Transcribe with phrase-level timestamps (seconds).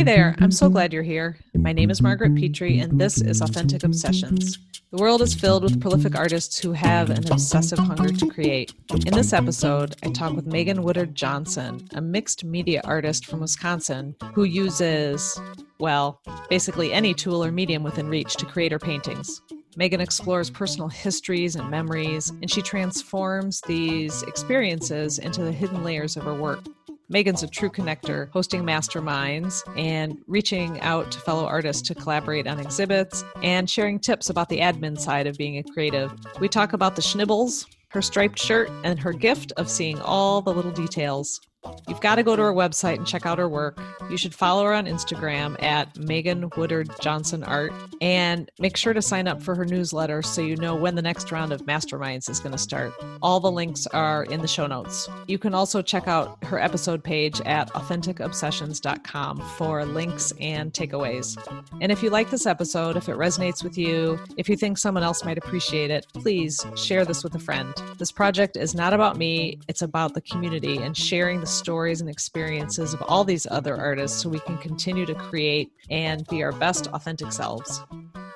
[0.00, 1.36] Hey there, I'm so glad you're here.
[1.54, 4.58] My name is Margaret Petrie, and this is Authentic Obsessions.
[4.92, 8.72] The world is filled with prolific artists who have an obsessive hunger to create.
[9.04, 14.16] In this episode, I talk with Megan Woodard Johnson, a mixed media artist from Wisconsin
[14.32, 15.38] who uses,
[15.78, 19.42] well, basically any tool or medium within reach to create her paintings.
[19.76, 26.16] Megan explores personal histories and memories, and she transforms these experiences into the hidden layers
[26.16, 26.64] of her work.
[27.10, 32.60] Megan's a true connector, hosting masterminds and reaching out to fellow artists to collaborate on
[32.60, 36.12] exhibits and sharing tips about the admin side of being a creative.
[36.38, 40.54] We talk about the schnibbles, her striped shirt, and her gift of seeing all the
[40.54, 41.40] little details.
[41.88, 43.78] You've got to go to her website and check out her work.
[44.10, 49.02] You should follow her on Instagram at Megan Woodard Johnson Art and make sure to
[49.02, 52.40] sign up for her newsletter so you know when the next round of masterminds is
[52.40, 52.92] going to start.
[53.20, 55.08] All the links are in the show notes.
[55.26, 61.36] You can also check out her episode page at authenticobsessions.com for links and takeaways.
[61.80, 65.02] And if you like this episode, if it resonates with you, if you think someone
[65.02, 67.74] else might appreciate it, please share this with a friend.
[67.98, 72.08] This project is not about me, it's about the community and sharing the stories and
[72.08, 76.52] experiences of all these other artists so we can continue to create and be our
[76.52, 77.82] best authentic selves.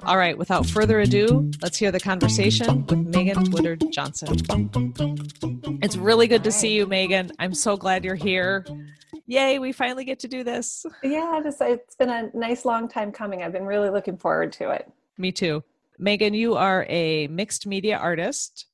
[0.02, 4.36] All right, without further ado, let's hear the conversation with Megan Woodard Johnson.
[5.82, 7.32] It's really good to see you, Megan.
[7.38, 8.66] I'm so glad you're here.
[9.26, 10.84] Yay, we finally get to do this.
[11.02, 13.42] Yeah, it's been a nice long time coming.
[13.42, 14.92] I've been really looking forward to it.
[15.16, 15.64] Me too.
[15.98, 18.66] Megan, you are a mixed media artist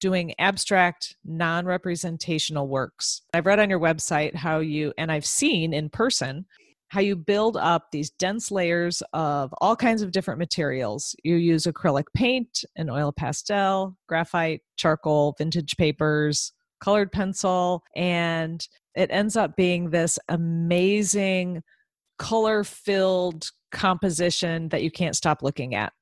[0.00, 3.22] doing abstract, non representational works.
[3.34, 6.46] I've read on your website how you, and I've seen in person,
[6.88, 11.14] how you build up these dense layers of all kinds of different materials.
[11.22, 19.10] You use acrylic paint, an oil pastel, graphite, charcoal, vintage papers, colored pencil, and it
[19.10, 21.62] ends up being this amazing
[22.18, 25.92] color filled composition that you can't stop looking at.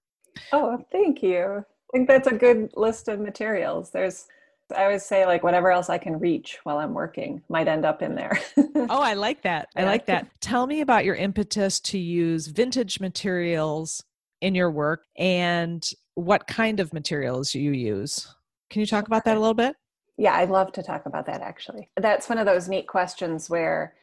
[0.53, 1.65] Oh, thank you.
[1.93, 3.91] I think that's a good list of materials.
[3.91, 4.27] There's
[4.75, 8.03] I always say like whatever else I can reach while I'm working might end up
[8.03, 8.39] in there.
[8.57, 9.69] oh, I like that.
[9.77, 10.27] I like that.
[10.41, 14.03] Tell me about your impetus to use vintage materials
[14.41, 18.35] in your work and what kind of materials you use.
[18.71, 19.77] Can you talk about that a little bit?
[20.17, 21.91] Yeah, I'd love to talk about that actually.
[21.97, 23.95] That's one of those neat questions where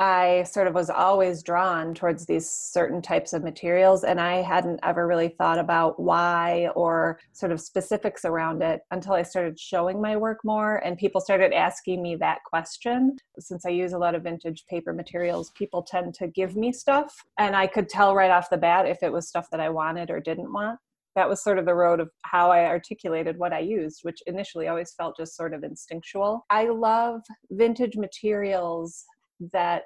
[0.00, 4.80] I sort of was always drawn towards these certain types of materials, and I hadn't
[4.82, 10.00] ever really thought about why or sort of specifics around it until I started showing
[10.00, 13.18] my work more, and people started asking me that question.
[13.38, 17.14] Since I use a lot of vintage paper materials, people tend to give me stuff,
[17.38, 20.10] and I could tell right off the bat if it was stuff that I wanted
[20.10, 20.78] or didn't want.
[21.14, 24.68] That was sort of the road of how I articulated what I used, which initially
[24.68, 26.46] always felt just sort of instinctual.
[26.48, 29.04] I love vintage materials
[29.52, 29.84] that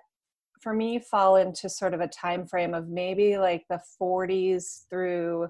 [0.60, 5.48] for me fall into sort of a time frame of maybe like the 40s through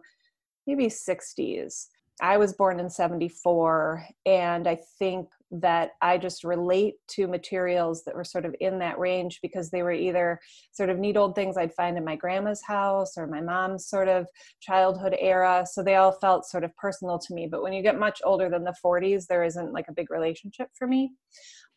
[0.67, 1.87] maybe 60s.
[2.21, 8.15] I was born in 74 and I think that I just relate to materials that
[8.15, 10.41] were sort of in that range because they were either
[10.73, 14.09] sort of neat old things I'd find in my grandma's house or my mom's sort
[14.09, 14.27] of
[14.61, 15.67] childhood era.
[15.71, 17.49] So they all felt sort of personal to me.
[17.51, 20.69] But when you get much older than the 40s, there isn't like a big relationship
[20.75, 21.13] for me.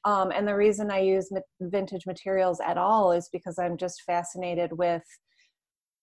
[0.07, 1.29] Um, and the reason I use
[1.59, 5.03] vintage materials at all is because I'm just fascinated with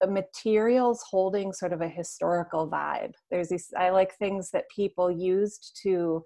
[0.02, 3.14] the materials holding sort of a historical vibe.
[3.30, 6.22] There's these, I like things that people used to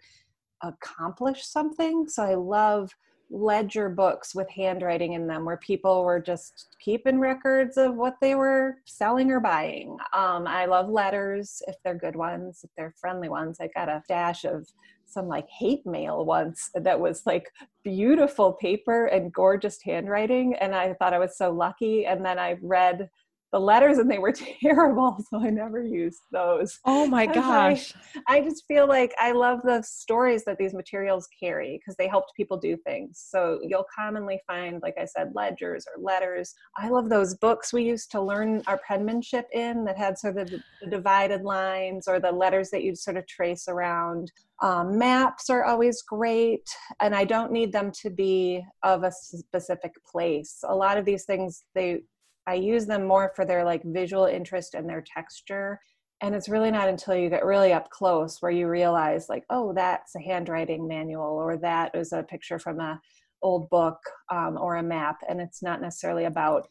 [0.64, 2.08] accomplish something.
[2.08, 2.90] So I love
[3.30, 8.34] ledger books with handwriting in them where people were just keeping records of what they
[8.34, 9.96] were selling or buying.
[10.12, 13.58] Um, I love letters if they're good ones, if they're friendly ones.
[13.60, 14.66] I got a stash of
[15.08, 17.50] some like hate mail once that was like
[17.82, 22.56] beautiful paper and gorgeous handwriting and i thought i was so lucky and then i
[22.60, 23.08] read
[23.52, 24.32] the letters and they were
[24.62, 26.78] terrible so i never used those.
[26.84, 27.94] Oh my gosh.
[28.26, 32.08] I, I, just feel like i love the stories that these materials carry because they
[32.08, 33.24] helped people do things.
[33.28, 36.54] So you'll commonly find like i said ledgers or letters.
[36.76, 40.48] I love those books we used to learn our penmanship in that had sort of
[40.48, 44.30] the, the divided lines or the letters that you'd sort of trace around.
[44.60, 46.68] Um, maps are always great
[47.00, 50.58] and i don't need them to be of a specific place.
[50.66, 52.00] A lot of these things they
[52.48, 55.78] I use them more for their like visual interest and their texture.
[56.22, 59.74] And it's really not until you get really up close where you realize like, oh,
[59.74, 62.98] that's a handwriting manual or that is a picture from a
[63.42, 63.98] old book
[64.32, 65.18] um, or a map.
[65.28, 66.66] And it's not necessarily about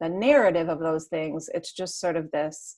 [0.00, 1.48] the narrative of those things.
[1.54, 2.76] It's just sort of this,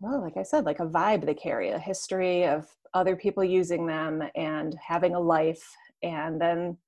[0.00, 3.86] well, like I said, like a vibe they carry, a history of other people using
[3.86, 5.70] them and having a life.
[6.02, 6.78] And then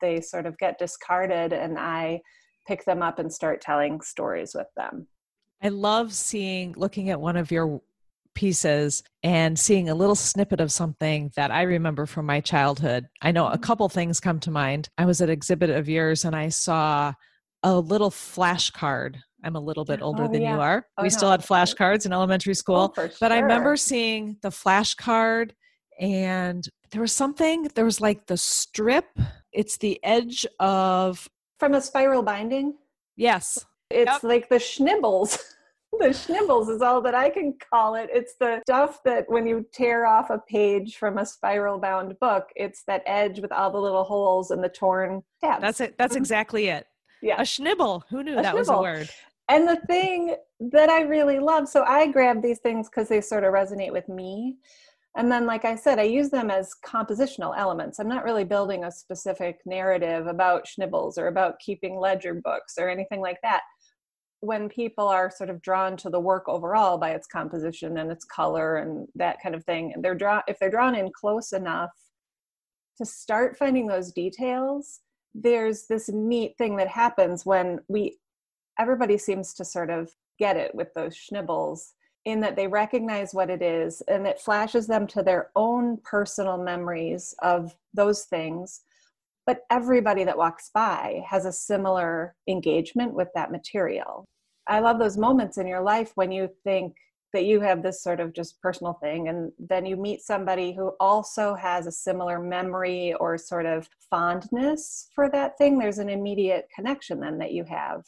[0.00, 1.52] they sort of get discarded.
[1.52, 2.22] And I
[2.66, 5.06] pick them up and start telling stories with them.
[5.62, 7.80] I love seeing, looking at one of your
[8.34, 13.06] pieces and seeing a little snippet of something that I remember from my childhood.
[13.22, 13.62] I know a mm-hmm.
[13.62, 14.88] couple things come to mind.
[14.96, 17.14] I was at exhibit of yours and I saw
[17.62, 19.16] a little flashcard.
[19.42, 20.54] I'm a little bit older oh, than yeah.
[20.54, 20.86] you are.
[20.98, 21.16] Oh, we no.
[21.16, 25.52] still had flashcards in elementary school, oh, but I remember seeing the flashcard
[25.98, 29.06] and there was something, there was like the strip,
[29.52, 31.28] it's the edge of
[31.58, 32.74] from a spiral binding.
[33.16, 33.64] Yes.
[33.90, 34.22] It's yep.
[34.22, 35.38] like the schnibbles.
[35.98, 38.10] the schnibbles is all that I can call it.
[38.12, 42.48] It's the stuff that when you tear off a page from a spiral bound book,
[42.56, 45.62] it's that edge with all the little holes and the torn tabs.
[45.62, 45.98] That's it.
[45.98, 46.22] That's mm-hmm.
[46.22, 46.86] exactly it.
[47.22, 47.40] Yeah.
[47.40, 48.02] A schnibble.
[48.10, 48.58] Who knew a that schnibble.
[48.58, 49.10] was a word?
[49.48, 53.44] And the thing that I really love, so I grab these things because they sort
[53.44, 54.56] of resonate with me.
[55.16, 57.98] And then, like I said, I use them as compositional elements.
[57.98, 62.90] I'm not really building a specific narrative about schnibbles or about keeping ledger books or
[62.90, 63.62] anything like that
[64.40, 68.24] when people are sort of drawn to the work overall by its composition and its
[68.24, 71.90] color and that kind of thing and they're drawn if they're drawn in close enough
[72.98, 75.00] to start finding those details
[75.34, 78.18] there's this neat thing that happens when we
[78.78, 81.92] everybody seems to sort of get it with those schnibbles
[82.26, 86.58] in that they recognize what it is and it flashes them to their own personal
[86.58, 88.82] memories of those things.
[89.46, 94.24] But everybody that walks by has a similar engagement with that material.
[94.66, 96.96] I love those moments in your life when you think
[97.32, 100.94] that you have this sort of just personal thing and then you meet somebody who
[100.98, 105.78] also has a similar memory or sort of fondness for that thing.
[105.78, 108.04] There's an immediate connection then that you have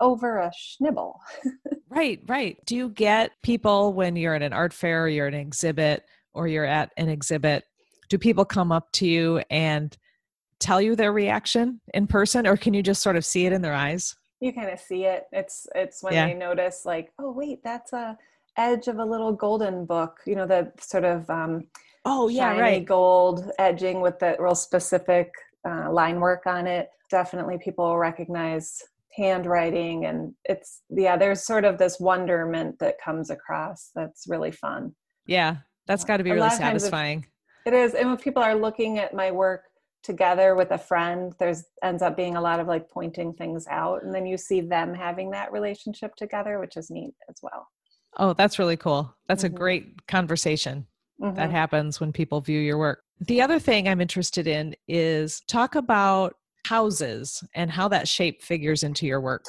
[0.00, 1.14] over a schnibble
[1.90, 2.58] right right.
[2.66, 6.04] Do you get people when you're at an art fair or you're at an exhibit
[6.34, 7.64] or you're at an exhibit
[8.08, 9.96] do people come up to you and
[10.60, 13.62] tell you their reaction in person or can you just sort of see it in
[13.62, 14.16] their eyes?
[14.40, 15.24] You kind of see it.
[15.32, 16.26] It's it's when yeah.
[16.26, 18.16] they notice like oh wait that's a
[18.56, 21.64] edge of a little golden book you know the sort of um
[22.04, 22.84] oh yeah right.
[22.84, 25.30] gold edging with the real specific
[25.68, 26.90] uh, line work on it.
[27.10, 28.82] Definitely people will recognize
[29.18, 34.94] handwriting and it's yeah there's sort of this wonderment that comes across that's really fun.
[35.26, 35.56] Yeah
[35.86, 37.26] that's got to be really satisfying.
[37.66, 39.64] It is and when people are looking at my work
[40.04, 44.04] together with a friend there's ends up being a lot of like pointing things out
[44.04, 47.66] and then you see them having that relationship together which is neat as well.
[48.16, 49.14] Oh that's really cool.
[49.26, 49.54] That's mm-hmm.
[49.54, 50.86] a great conversation
[51.20, 51.34] mm-hmm.
[51.34, 53.02] that happens when people view your work.
[53.20, 58.82] The other thing i'm interested in is talk about houses and how that shape figures
[58.82, 59.44] into your work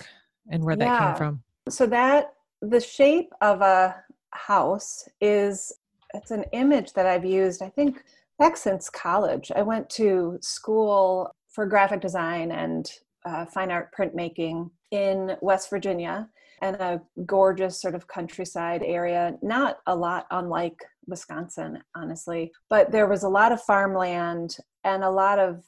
[0.52, 0.86] and where yeah.
[0.86, 3.96] that came from so that the shape of a
[4.32, 5.72] house is
[6.14, 8.04] it's an image that i've used i think
[8.40, 9.52] back since college.
[9.56, 12.90] I went to school for graphic design and
[13.26, 16.30] uh, fine art printmaking in West Virginia
[16.62, 23.08] and a gorgeous sort of countryside area, not a lot unlike Wisconsin, honestly, but there
[23.08, 25.64] was a lot of farmland and a lot of,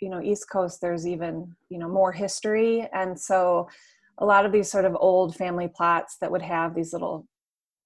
[0.00, 2.88] you know, East Coast, there's even, you know, more history.
[2.92, 3.68] And so
[4.18, 7.26] a lot of these sort of old family plots that would have these little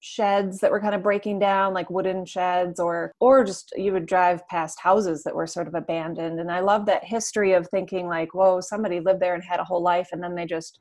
[0.01, 4.07] sheds that were kind of breaking down like wooden sheds or or just you would
[4.07, 8.07] drive past houses that were sort of abandoned and i love that history of thinking
[8.07, 10.79] like whoa somebody lived there and had a whole life and then they just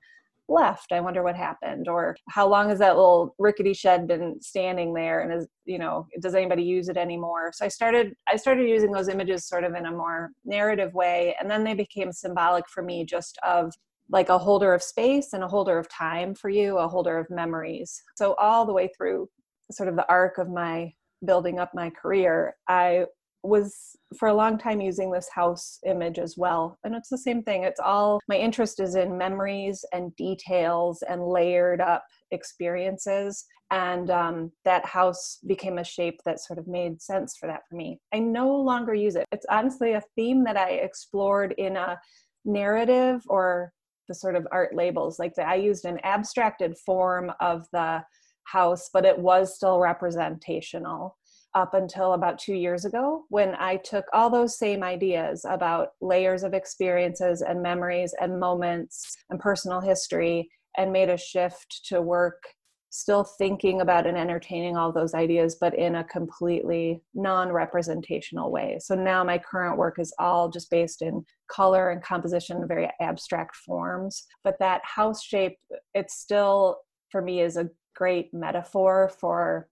[0.51, 4.93] left i wonder what happened or how long has that little rickety shed been standing
[4.93, 8.69] there and is you know does anybody use it anymore so i started i started
[8.69, 12.69] using those images sort of in a more narrative way and then they became symbolic
[12.69, 13.73] for me just of
[14.11, 17.31] like a holder of space and a holder of time for you, a holder of
[17.31, 18.03] memories.
[18.17, 19.29] So, all the way through
[19.71, 20.93] sort of the arc of my
[21.25, 23.07] building up my career, I
[23.43, 26.79] was for a long time using this house image as well.
[26.85, 27.65] And it's the same thing.
[27.65, 33.45] It's all my interest is in memories and details and layered up experiences.
[33.71, 37.77] And um, that house became a shape that sort of made sense for that for
[37.77, 38.01] me.
[38.13, 39.27] I no longer use it.
[39.33, 41.99] It's honestly a theme that I explored in a
[42.45, 43.73] narrative or
[44.09, 45.19] the sort of art labels.
[45.21, 48.03] Like the, I used an abstracted form of the
[48.45, 51.17] house, but it was still representational
[51.55, 56.45] up until about two years ago when I took all those same ideas about layers
[56.45, 62.43] of experiences and memories and moments and personal history and made a shift to work
[62.91, 68.79] still thinking about and entertaining all those ideas, but in a completely non representational way.
[68.81, 73.57] So now my current work is all just based in color and composition, very abstract
[73.57, 74.27] forms.
[74.43, 75.57] But that house shape,
[75.95, 76.79] it's still,
[77.11, 79.69] for me, is a great metaphor for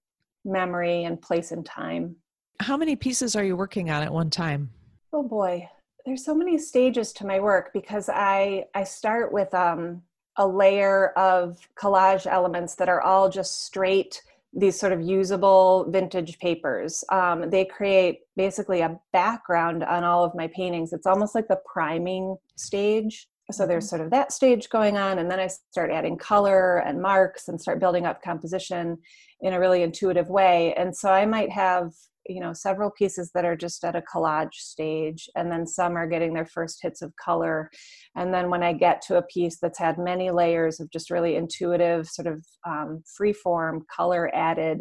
[0.48, 2.16] memory and place and time.
[2.60, 4.70] How many pieces are you working on at one time?
[5.12, 5.68] Oh boy.
[6.04, 10.02] there's so many stages to my work because I I start with um,
[10.36, 14.22] a layer of collage elements that are all just straight
[14.54, 17.04] these sort of usable vintage papers.
[17.10, 20.92] Um, they create basically a background on all of my paintings.
[20.92, 23.28] It's almost like the priming stage.
[23.50, 23.96] So there's mm-hmm.
[23.96, 27.60] sort of that stage going on, and then I start adding color and marks and
[27.60, 28.98] start building up composition
[29.40, 30.74] in a really intuitive way.
[30.74, 31.92] And so I might have
[32.28, 36.06] you know several pieces that are just at a collage stage and then some are
[36.06, 37.70] getting their first hits of color
[38.16, 41.36] and then when i get to a piece that's had many layers of just really
[41.36, 44.80] intuitive sort of um, free form color added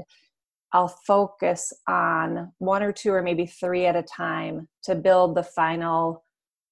[0.74, 5.44] i'll focus on one or two or maybe three at a time to build the
[5.44, 6.24] final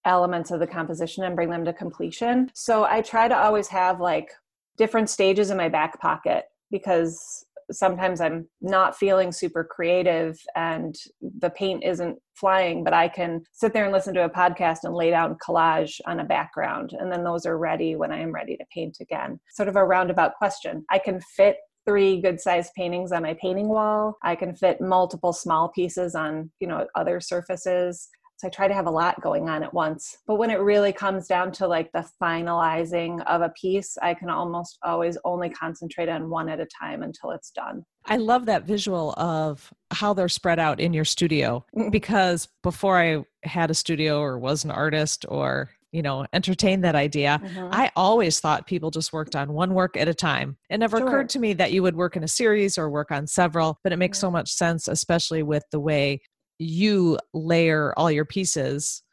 [0.06, 4.00] elements of the composition and bring them to completion so i try to always have
[4.00, 4.30] like
[4.78, 10.96] different stages in my back pocket because sometimes I'm not feeling super creative and
[11.40, 14.94] the paint isn't flying, but I can sit there and listen to a podcast and
[14.94, 16.92] lay down collage on a background.
[16.98, 19.40] And then those are ready when I am ready to paint again.
[19.50, 20.86] Sort of a roundabout question.
[20.90, 24.18] I can fit three good sized paintings on my painting wall.
[24.24, 28.10] I can fit multiple small pieces on, you know, other surfaces.
[28.38, 30.18] So I try to have a lot going on at once.
[30.28, 34.30] But when it really comes down to like the finalizing of a piece, I can
[34.30, 37.86] almost always only concentrate on one at a time until it's done.
[38.06, 41.90] I love that visual of how they're spread out in your studio mm-hmm.
[41.90, 46.96] because before I had a studio or was an artist or you know entertained that
[46.96, 47.70] idea mm-hmm.
[47.72, 51.08] i always thought people just worked on one work at a time it never sure.
[51.08, 53.94] occurred to me that you would work in a series or work on several but
[53.94, 56.20] it makes so much sense especially with the way
[56.60, 59.04] you layer all your pieces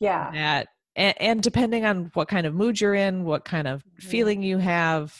[0.00, 3.80] yeah that and, and depending on what kind of mood you're in what kind of
[3.80, 4.08] mm-hmm.
[4.08, 5.14] feeling you have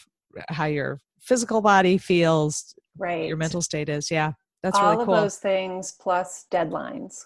[0.49, 4.33] how your physical body feels right your mental state is yeah
[4.63, 5.15] that's all really cool.
[5.15, 7.25] of those things plus deadlines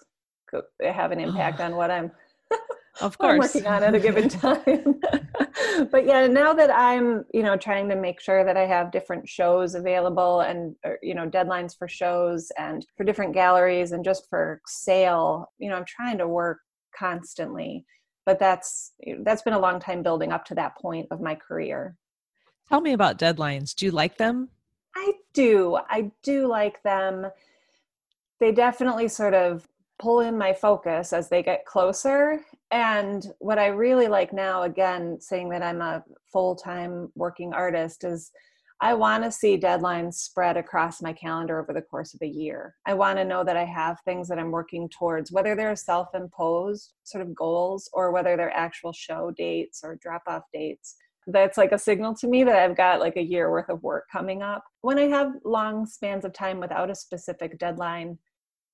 [0.83, 2.11] have an impact on what i'm
[3.01, 3.33] of course.
[3.33, 5.01] I'm working on at a given time.
[5.91, 9.27] But yeah now that i'm you know trying to make sure that i have different
[9.27, 14.29] shows available and er, you know deadlines for shows and for different galleries and just
[14.29, 16.59] for sale you know i'm trying to work
[16.97, 17.85] constantly.
[18.25, 21.97] But that's that's been a long time building up to that point of my career.
[22.69, 23.75] Tell me about deadlines.
[23.75, 24.49] Do you like them?
[24.95, 25.77] I do.
[25.89, 27.27] I do like them.
[28.39, 29.67] They definitely sort of
[29.99, 32.41] pull in my focus as they get closer
[32.73, 38.03] and what I really like now, again, saying that I'm a full time working artist,
[38.03, 38.31] is
[38.81, 42.73] I want to see deadlines spread across my calendar over the course of a year.
[42.87, 46.15] I want to know that I have things that I'm working towards, whether they're self
[46.15, 50.95] imposed sort of goals or whether they're actual show dates or drop off dates.
[51.27, 54.05] That's like a signal to me that I've got like a year worth of work
[54.11, 54.63] coming up.
[54.81, 58.17] When I have long spans of time without a specific deadline,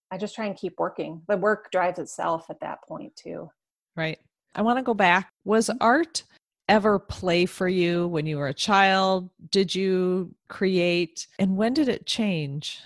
[0.10, 1.22] I just try and keep working.
[1.28, 3.52] The work drives itself at that point, too.
[3.96, 4.20] Right.
[4.56, 5.30] I want to go back.
[5.46, 5.78] Was mm-hmm.
[5.82, 6.24] art
[6.68, 9.30] ever play for you when you were a child?
[9.50, 11.28] Did you create?
[11.40, 12.80] And when did it change?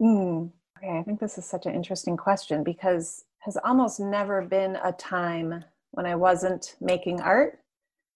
[0.00, 4.76] Mm, okay, I think this is such an interesting question because has almost never been
[4.82, 7.60] a time when I wasn't making art.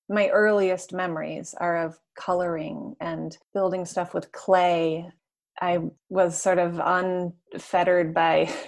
[0.08, 5.10] My earliest memories are of coloring and building stuff with clay.
[5.60, 5.78] I
[6.10, 8.52] was sort of unfettered by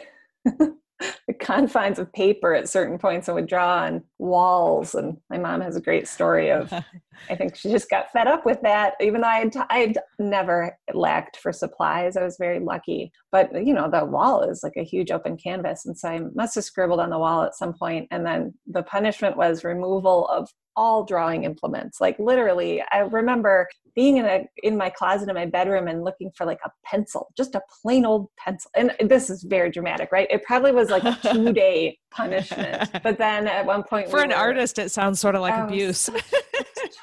[1.26, 4.94] the confines of paper at certain points and would draw on walls.
[4.94, 6.72] And my mom has a great story of,
[7.30, 8.94] I think she just got fed up with that.
[9.00, 13.12] Even though I'd, I'd never lacked for supplies, I was very lucky.
[13.30, 15.86] But, you know, the wall is like a huge open canvas.
[15.86, 17.84] And so I must have scribbled on the wall at some point.
[17.84, 22.00] point, And then the punishment was removal of all drawing implements.
[22.00, 26.32] Like literally, I remember being in a in my closet in my bedroom and looking
[26.36, 28.70] for like a pencil, just a plain old pencil.
[28.74, 30.26] And this is very dramatic, right?
[30.30, 32.90] It probably was like a two day punishment.
[33.02, 35.54] But then at one point, for we an were, artist, it sounds sort of like
[35.54, 36.10] oh, abuse.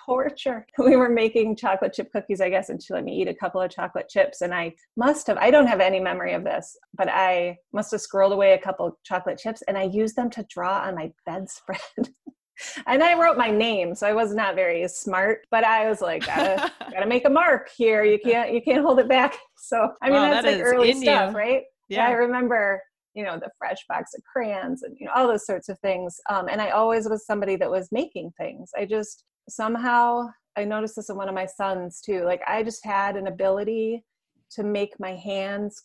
[0.05, 0.65] torture.
[0.77, 3.61] We were making chocolate chip cookies, I guess, and she let me eat a couple
[3.61, 4.41] of chocolate chips.
[4.41, 8.01] And I must have, I don't have any memory of this, but I must have
[8.01, 11.79] scrolled away a couple chocolate chips and I used them to draw on my bedspread
[12.87, 16.25] and I wrote my name, so I was not very smart, but I was like,
[16.25, 18.03] gotta, gotta make a mark here.
[18.03, 19.37] You can't, you can't hold it back.
[19.57, 21.37] So I mean, wow, that's that like early stuff, you.
[21.37, 21.63] right?
[21.87, 22.07] Yeah.
[22.07, 22.81] I remember,
[23.13, 26.19] you know, the fresh box of crayons and you know all those sorts of things.
[26.29, 28.71] Um, and I always was somebody that was making things.
[28.77, 30.27] I just somehow
[30.57, 32.23] I noticed this in one of my sons too.
[32.23, 34.03] Like I just had an ability
[34.51, 35.83] to make my hands.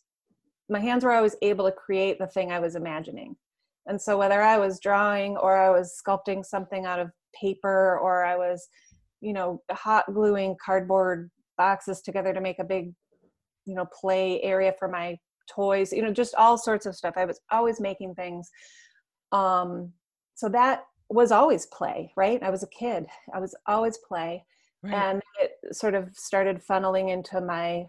[0.68, 3.36] My hands were always able to create the thing I was imagining
[3.86, 8.24] and so whether I was drawing or I was sculpting something out of paper or
[8.24, 8.68] I was,
[9.20, 12.92] you know, hot gluing cardboard boxes together to make a big,
[13.64, 15.16] you know, play area for my
[15.48, 17.14] toys, you know, just all sorts of stuff.
[17.16, 18.50] I was always making things.
[19.32, 19.92] Um,
[20.34, 22.42] so that was always play, right?
[22.42, 23.06] I was a kid.
[23.34, 24.44] I was always play.
[24.82, 24.94] Right.
[24.94, 27.86] And it sort of started funneling into my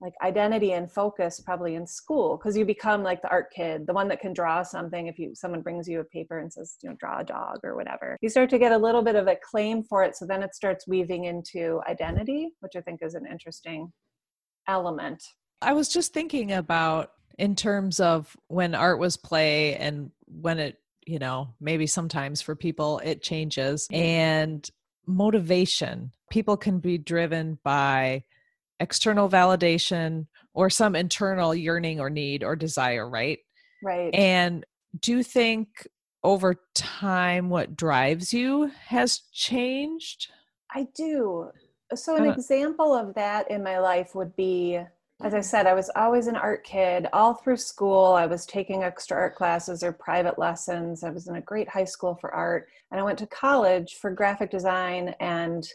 [0.00, 3.92] like identity and focus probably in school because you become like the art kid the
[3.92, 6.88] one that can draw something if you someone brings you a paper and says you
[6.88, 9.36] know draw a dog or whatever you start to get a little bit of a
[9.50, 13.26] claim for it so then it starts weaving into identity which i think is an
[13.30, 13.92] interesting
[14.68, 15.22] element
[15.62, 20.78] i was just thinking about in terms of when art was play and when it
[21.06, 24.70] you know maybe sometimes for people it changes and
[25.08, 26.12] motivation.
[26.30, 28.22] People can be driven by
[28.78, 33.38] external validation or some internal yearning or need or desire right?
[33.82, 34.14] Right.
[34.14, 34.64] And
[35.00, 35.88] do you think
[36.22, 40.28] over time what drives you has changed?
[40.72, 41.50] I do.
[41.94, 44.78] So an uh, example of that in my life would be
[45.20, 48.12] as I said, I was always an art kid all through school.
[48.12, 51.02] I was taking extra art classes or private lessons.
[51.02, 52.68] I was in a great high school for art.
[52.90, 55.66] And I went to college for graphic design and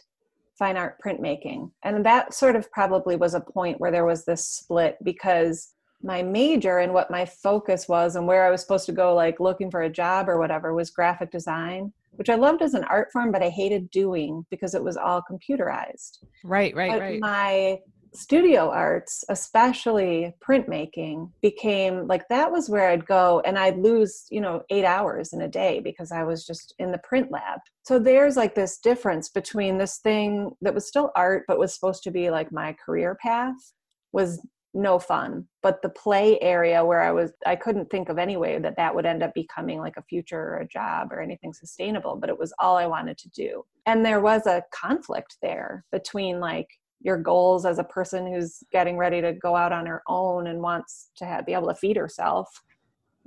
[0.58, 1.70] fine art printmaking.
[1.82, 6.22] And that sort of probably was a point where there was this split because my
[6.22, 9.70] major and what my focus was and where I was supposed to go, like looking
[9.70, 13.32] for a job or whatever, was graphic design which I loved as an art form,
[13.32, 16.18] but I hated doing because it was all computerized.
[16.44, 17.20] Right, right, but right.
[17.20, 17.78] My
[18.14, 24.40] studio arts, especially printmaking, became like that was where I'd go and I'd lose, you
[24.40, 27.60] know, eight hours in a day because I was just in the print lab.
[27.82, 32.02] So there's like this difference between this thing that was still art, but was supposed
[32.04, 33.72] to be like my career path
[34.12, 34.40] was
[34.74, 38.58] no fun but the play area where i was i couldn't think of any way
[38.58, 42.16] that that would end up becoming like a future or a job or anything sustainable
[42.16, 46.40] but it was all i wanted to do and there was a conflict there between
[46.40, 46.68] like
[47.04, 50.60] your goals as a person who's getting ready to go out on her own and
[50.60, 52.62] wants to have, be able to feed herself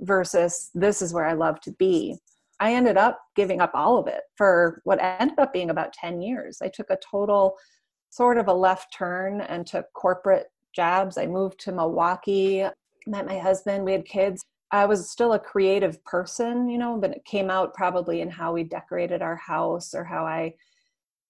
[0.00, 2.18] versus this is where I love to be.
[2.60, 6.20] I ended up giving up all of it for what ended up being about 10
[6.20, 6.58] years.
[6.60, 7.56] I took a total
[8.10, 11.16] sort of a left turn and took corporate jobs.
[11.16, 12.66] I moved to Milwaukee,
[13.06, 14.44] met my husband, we had kids.
[14.72, 18.52] I was still a creative person, you know, but it came out probably in how
[18.52, 20.54] we decorated our house or how I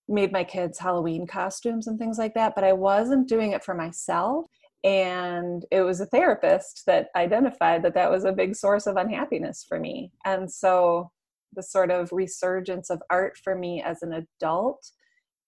[0.08, 3.74] made my kids Halloween costumes and things like that, but I wasn't doing it for
[3.74, 4.46] myself.
[4.84, 9.64] And it was a therapist that identified that that was a big source of unhappiness
[9.68, 10.12] for me.
[10.24, 11.10] And so
[11.54, 14.90] the sort of resurgence of art for me as an adult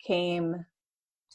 [0.04, 0.64] came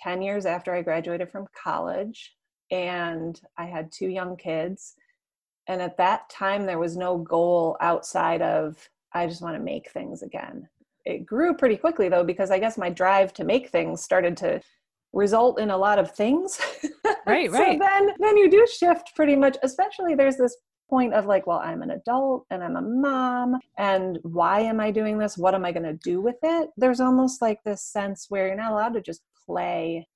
[0.01, 2.35] 10 years after I graduated from college.
[2.71, 4.95] And I had two young kids.
[5.67, 9.89] And at that time, there was no goal outside of, I just want to make
[9.91, 10.67] things again
[11.05, 14.59] it grew pretty quickly though because i guess my drive to make things started to
[15.15, 16.59] result in a lot of things.
[17.25, 17.79] Right right.
[17.79, 20.55] so then then you do shift pretty much especially there's this
[20.87, 24.91] point of like well i'm an adult and i'm a mom and why am i
[24.91, 25.37] doing this?
[25.37, 26.69] What am i going to do with it?
[26.77, 30.07] There's almost like this sense where you're not allowed to just play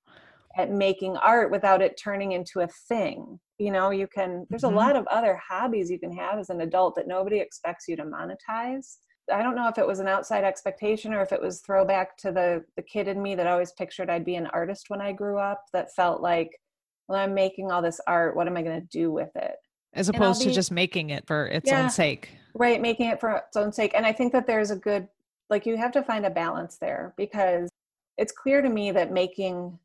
[0.57, 3.89] at making art without it turning into a thing you know?
[3.89, 4.75] You can there's mm-hmm.
[4.75, 7.95] a lot of other hobbies you can have as an adult that nobody expects you
[7.95, 8.97] to monetize
[9.31, 12.31] I don't know if it was an outside expectation or if it was throwback to
[12.31, 15.37] the the kid in me that always pictured I'd be an artist when I grew
[15.37, 16.59] up that felt like
[17.07, 19.55] well I'm making all this art what am I going to do with it?
[19.93, 22.29] As opposed be, to just making it for its yeah, own sake.
[22.53, 23.93] Right making it for its own sake.
[23.95, 25.07] And I think that there's a good
[25.49, 27.69] like you have to find a balance there because
[28.17, 29.77] it's clear to me that making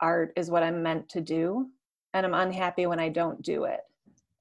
[0.00, 1.68] art is what I'm meant to do
[2.14, 3.80] and I'm unhappy when I don't do it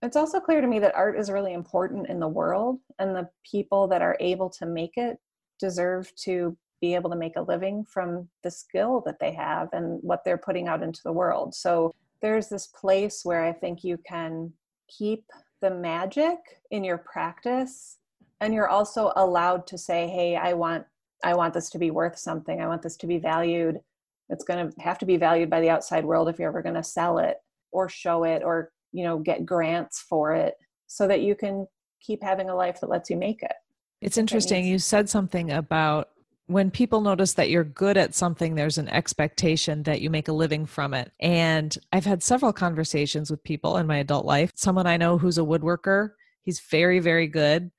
[0.04, 3.30] it's also clear to me that art is really important in the world, and the
[3.50, 5.18] people that are able to make it
[5.60, 10.00] deserve to be able to make a living from the skill that they have and
[10.02, 11.56] what they're putting out into the world.
[11.56, 14.52] So there's this place where I think you can
[14.90, 15.24] keep
[15.62, 16.38] the magic
[16.72, 17.98] in your practice
[18.42, 20.84] and you're also allowed to say hey i want
[21.24, 23.80] i want this to be worth something i want this to be valued
[24.30, 26.76] it's going to have to be valued by the outside world if you're ever going
[26.76, 27.38] to sell it
[27.72, 30.54] or show it or you know get grants for it
[30.88, 31.68] so that you can
[32.00, 33.54] keep having a life that lets you make it.
[34.02, 36.10] It's interesting you said something about
[36.48, 40.34] when people notice that you're good at something there's an expectation that you make a
[40.34, 41.12] living from it.
[41.20, 44.52] And i've had several conversations with people in my adult life.
[44.56, 46.12] Someone i know who's a woodworker
[46.44, 47.72] he's very very good.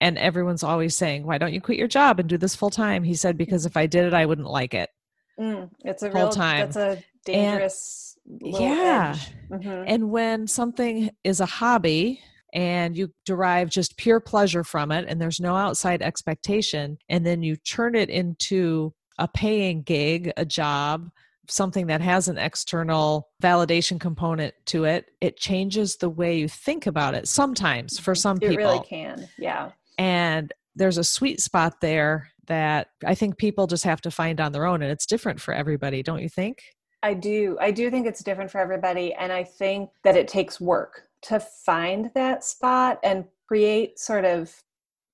[0.00, 3.02] And everyone's always saying why don't you quit your job and do this full time?
[3.02, 4.90] He said because if i did it i wouldn't like it.
[5.38, 6.60] Mm, it's a full real time.
[6.60, 9.16] that's a dangerous yeah
[9.50, 9.84] mm-hmm.
[9.86, 12.20] and when something is a hobby
[12.52, 17.42] and you derive just pure pleasure from it and there's no outside expectation and then
[17.42, 21.10] you turn it into a paying gig a job
[21.46, 26.86] something that has an external validation component to it it changes the way you think
[26.86, 31.40] about it sometimes for some it people it really can yeah and there's a sweet
[31.40, 35.06] spot there that I think people just have to find on their own and it's
[35.06, 36.62] different for everybody, don't you think?
[37.04, 37.58] I do.
[37.60, 41.38] I do think it's different for everybody and I think that it takes work to
[41.38, 44.50] find that spot and create sort of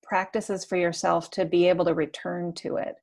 [0.01, 2.95] practices for yourself to be able to return to it.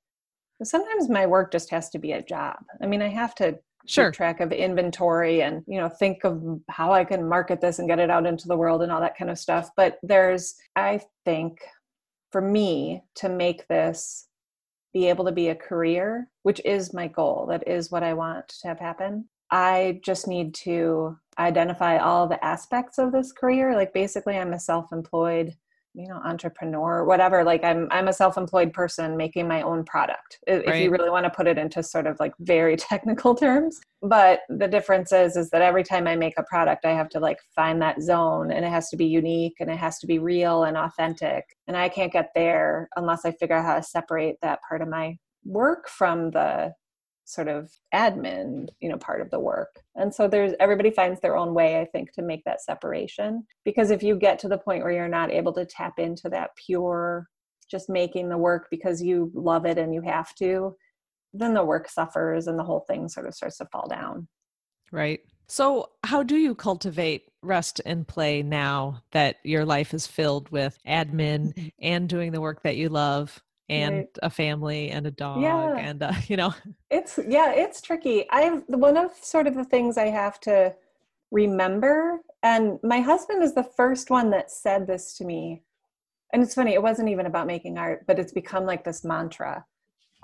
[0.62, 2.57] Sometimes my work just has to be a job.
[2.83, 4.11] I mean, I have to sure.
[4.11, 7.88] keep track of inventory and you know think of how I can market this and
[7.88, 9.70] get it out into the world and all that kind of stuff.
[9.77, 11.61] But there's, I think,
[12.33, 14.28] for me to make this
[14.92, 17.46] be able to be a career, which is my goal.
[17.51, 19.29] That is what I want to have happen.
[19.51, 23.74] I just need to identify all the aspects of this career.
[23.74, 25.55] Like basically, I'm a self-employed
[25.94, 30.66] you know entrepreneur whatever like i'm i'm a self-employed person making my own product if
[30.66, 30.83] right.
[30.83, 34.68] you really want to put it into sort of like very technical terms but the
[34.68, 37.81] difference is is that every time i make a product i have to like find
[37.81, 40.77] that zone and it has to be unique and it has to be real and
[40.77, 44.83] authentic and i can't get there unless i figure out how to separate that part
[44.83, 46.72] of my work from the
[47.29, 49.81] sort of admin you know part of the work.
[49.97, 53.47] And so there's everybody finds their own way i think to make that separation.
[53.64, 56.51] Because if you get to the point where you're not able to tap into that
[56.67, 57.27] pure
[57.71, 60.75] just making the work because you love it and you have to
[61.33, 64.29] then the work suffers and the whole thing sort of starts to fall down.
[64.91, 65.21] Right.
[65.49, 70.79] So how do you cultivate rest and play now that your life is filled with
[70.87, 71.69] admin mm-hmm.
[71.81, 74.18] and doing the work that you love and right.
[74.22, 75.76] a family and a dog yeah.
[75.76, 76.54] and uh, you know.
[76.90, 78.28] It's yeah it's tricky.
[78.31, 80.74] I've one of sort of the things i have to
[81.31, 85.62] remember and my husband is the first one that said this to me
[86.33, 89.64] and it's funny it wasn't even about making art but it's become like this mantra.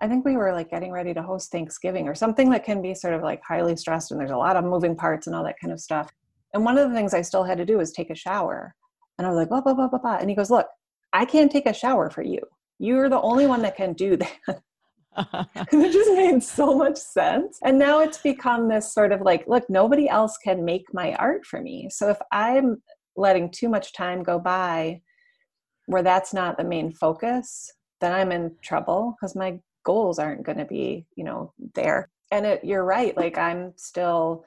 [0.00, 2.94] I think we were like getting ready to host thanksgiving or something that can be
[2.94, 5.60] sort of like highly stressed and there's a lot of moving parts and all that
[5.60, 6.10] kind of stuff.
[6.52, 8.74] And one of the things i still had to do was take a shower
[9.18, 10.16] and i was like blah blah blah blah blah.
[10.16, 10.66] And he goes look
[11.12, 12.40] i can't take a shower for you
[12.78, 14.38] you're the only one that can do that.
[15.72, 17.58] it just made so much sense.
[17.62, 21.46] And now it's become this sort of like, look, nobody else can make my art
[21.46, 21.88] for me.
[21.90, 22.82] So if I'm
[23.16, 25.00] letting too much time go by
[25.86, 30.58] where that's not the main focus, then I'm in trouble because my goals aren't going
[30.58, 32.10] to be, you know, there.
[32.32, 33.16] And it, you're right.
[33.16, 34.44] Like I'm still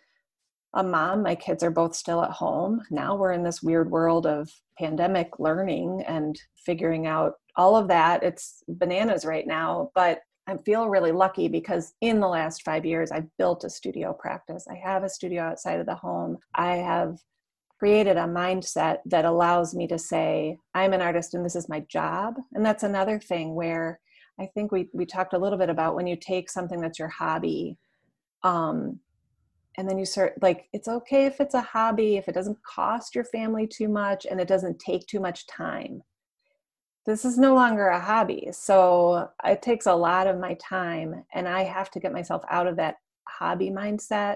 [0.73, 1.23] a mom.
[1.23, 2.81] My kids are both still at home.
[2.91, 8.23] Now we're in this weird world of pandemic learning and figuring out all of that.
[8.23, 13.11] It's bananas right now, but I feel really lucky because in the last five years,
[13.11, 14.65] I've built a studio practice.
[14.71, 16.37] I have a studio outside of the home.
[16.55, 17.17] I have
[17.77, 21.81] created a mindset that allows me to say, I'm an artist and this is my
[21.89, 22.35] job.
[22.53, 23.99] And that's another thing where
[24.39, 27.09] I think we, we talked a little bit about when you take something that's your
[27.09, 27.77] hobby,
[28.43, 28.99] um,
[29.77, 33.13] and then you start like it's okay if it's a hobby if it doesn't cost
[33.13, 36.01] your family too much and it doesn't take too much time
[37.07, 38.49] this is no longer a hobby.
[38.51, 42.67] So it takes a lot of my time, and I have to get myself out
[42.67, 44.35] of that hobby mindset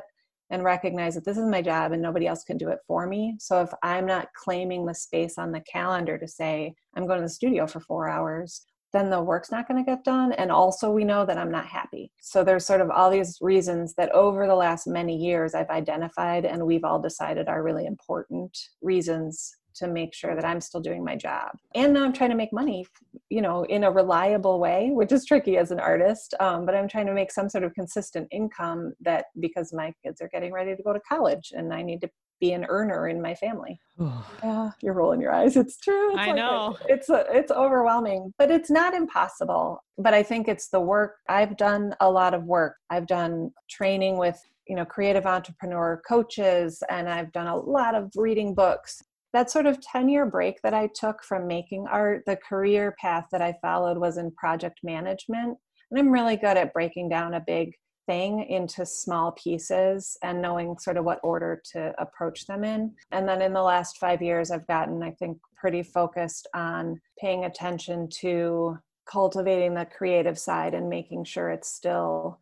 [0.49, 3.35] and recognize that this is my job and nobody else can do it for me.
[3.39, 7.25] So if I'm not claiming the space on the calendar to say, I'm going to
[7.25, 10.31] the studio for four hours, then the work's not going to get done.
[10.33, 12.11] And also, we know that I'm not happy.
[12.21, 16.45] So there's sort of all these reasons that over the last many years I've identified
[16.45, 21.03] and we've all decided are really important reasons to make sure that I'm still doing
[21.03, 21.51] my job.
[21.75, 22.85] And now I'm trying to make money,
[23.29, 26.33] you know, in a reliable way, which is tricky as an artist.
[26.39, 30.21] Um, but I'm trying to make some sort of consistent income that because my kids
[30.21, 32.09] are getting ready to go to college and I need to
[32.41, 33.79] be an earner in my family.
[34.43, 35.55] yeah, you're rolling your eyes.
[35.55, 36.11] It's true.
[36.11, 36.77] It's I like know.
[36.81, 36.95] It.
[36.95, 39.83] It's a, it's overwhelming, but it's not impossible.
[39.97, 41.17] But I think it's the work.
[41.29, 42.75] I've done a lot of work.
[42.89, 48.11] I've done training with you know creative entrepreneur coaches and I've done a lot of
[48.15, 49.01] reading books
[49.33, 53.27] that sort of 10 year break that I took from making art, the career path
[53.31, 55.57] that I followed was in project management.
[55.89, 57.73] And I'm really good at breaking down a big
[58.07, 62.93] thing into small pieces and knowing sort of what order to approach them in.
[63.11, 67.45] And then in the last five years, I've gotten, I think, pretty focused on paying
[67.45, 68.77] attention to
[69.09, 72.39] cultivating the creative side and making sure it's still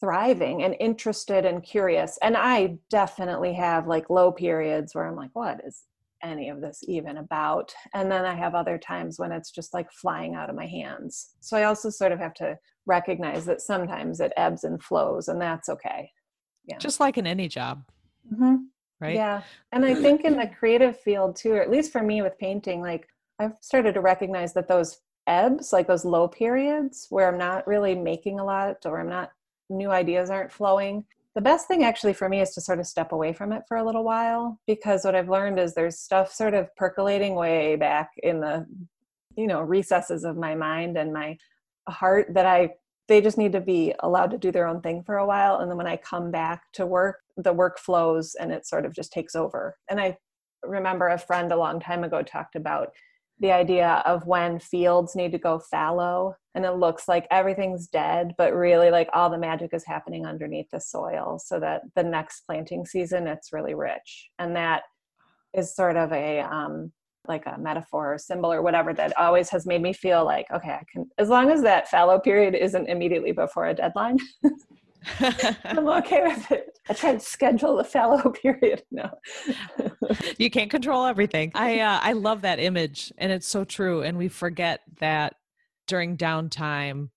[0.00, 2.18] thriving and interested and curious.
[2.22, 5.82] And I definitely have like low periods where I'm like, what is
[6.22, 7.74] any of this even about.
[7.94, 11.34] And then I have other times when it's just like flying out of my hands.
[11.40, 15.40] So I also sort of have to recognize that sometimes it ebbs and flows, and
[15.40, 16.10] that's okay.
[16.64, 16.78] Yeah.
[16.78, 17.84] Just like in any job.
[18.32, 18.56] Mm-hmm.
[19.00, 19.16] Right.
[19.16, 19.42] Yeah.
[19.72, 22.80] And I think in the creative field too, or at least for me with painting,
[22.80, 23.08] like
[23.40, 27.96] I've started to recognize that those ebbs, like those low periods where I'm not really
[27.96, 29.32] making a lot or I'm not,
[29.70, 31.04] new ideas aren't flowing,
[31.34, 33.76] the best thing actually for me is to sort of step away from it for
[33.76, 38.10] a little while because what I've learned is there's stuff sort of percolating way back
[38.22, 38.66] in the
[39.36, 41.36] you know recesses of my mind and my
[41.88, 42.70] heart that i
[43.08, 45.58] they just need to be allowed to do their own thing for a while.
[45.58, 48.94] And then when i come back to work the work flows and it sort of
[48.94, 49.76] just takes over.
[49.90, 50.16] And i
[50.62, 52.88] remember a friend a long time ago talked about
[53.42, 58.32] the idea of when fields need to go fallow and it looks like everything's dead
[58.38, 62.42] but really like all the magic is happening underneath the soil so that the next
[62.42, 64.30] planting season it's really rich.
[64.38, 64.84] And that
[65.52, 66.92] is sort of a um,
[67.26, 70.72] like a metaphor or symbol or whatever that always has made me feel like okay
[70.72, 74.18] i can as long as that fallow period isn't immediately before a deadline
[75.64, 79.10] i'm okay with it i try to schedule the fallow period no
[80.38, 84.16] you can't control everything i uh, i love that image and it's so true and
[84.16, 85.34] we forget that
[85.86, 87.08] during downtime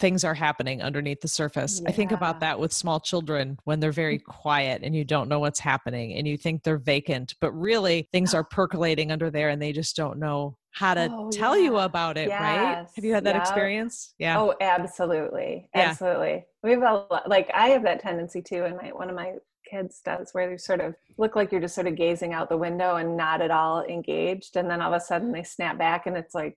[0.00, 1.80] things are happening underneath the surface.
[1.80, 1.90] Yeah.
[1.90, 4.24] I think about that with small children when they're very mm.
[4.24, 8.34] quiet and you don't know what's happening and you think they're vacant, but really things
[8.34, 11.64] are percolating under there and they just don't know how to oh, tell yeah.
[11.64, 12.40] you about it, yes.
[12.40, 12.86] right?
[12.96, 13.42] Have you had that yep.
[13.42, 14.14] experience?
[14.18, 14.40] Yeah.
[14.40, 15.68] Oh, absolutely.
[15.74, 16.46] Absolutely.
[16.62, 19.34] We have a lot, like I have that tendency too and my one of my
[19.68, 22.56] kids does where they sort of look like you're just sort of gazing out the
[22.56, 26.06] window and not at all engaged and then all of a sudden they snap back
[26.06, 26.56] and it's like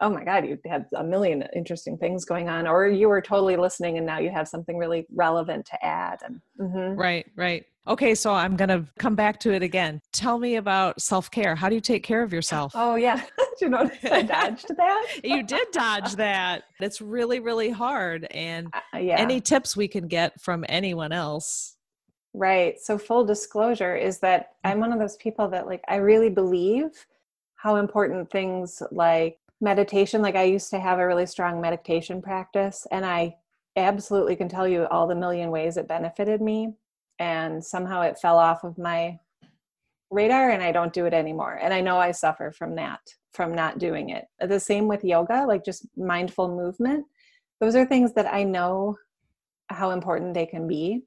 [0.00, 3.56] oh my god you had a million interesting things going on or you were totally
[3.56, 6.98] listening and now you have something really relevant to add and mm-hmm.
[6.98, 7.64] right right.
[7.86, 10.00] Okay so i'm going to come back to it again.
[10.12, 11.56] Tell me about self-care.
[11.56, 12.72] How do you take care of yourself?
[12.74, 13.22] Oh yeah.
[13.60, 15.06] You notice i dodged that?
[15.24, 16.62] You did dodge that.
[16.80, 19.16] It's really really hard and uh, yeah.
[19.18, 21.76] any tips we can get from anyone else?
[22.34, 26.30] Right so full disclosure is that i'm one of those people that like i really
[26.30, 26.90] believe
[27.58, 32.86] how important things like meditation like i used to have a really strong meditation practice
[32.90, 33.34] and i
[33.76, 36.72] absolutely can tell you all the million ways it benefited me
[37.18, 39.18] and somehow it fell off of my
[40.10, 43.00] radar and i don't do it anymore and i know i suffer from that
[43.32, 44.24] from not doing it.
[44.40, 47.06] The same with yoga like just mindful movement.
[47.60, 48.96] Those are things that i know
[49.68, 51.04] how important they can be.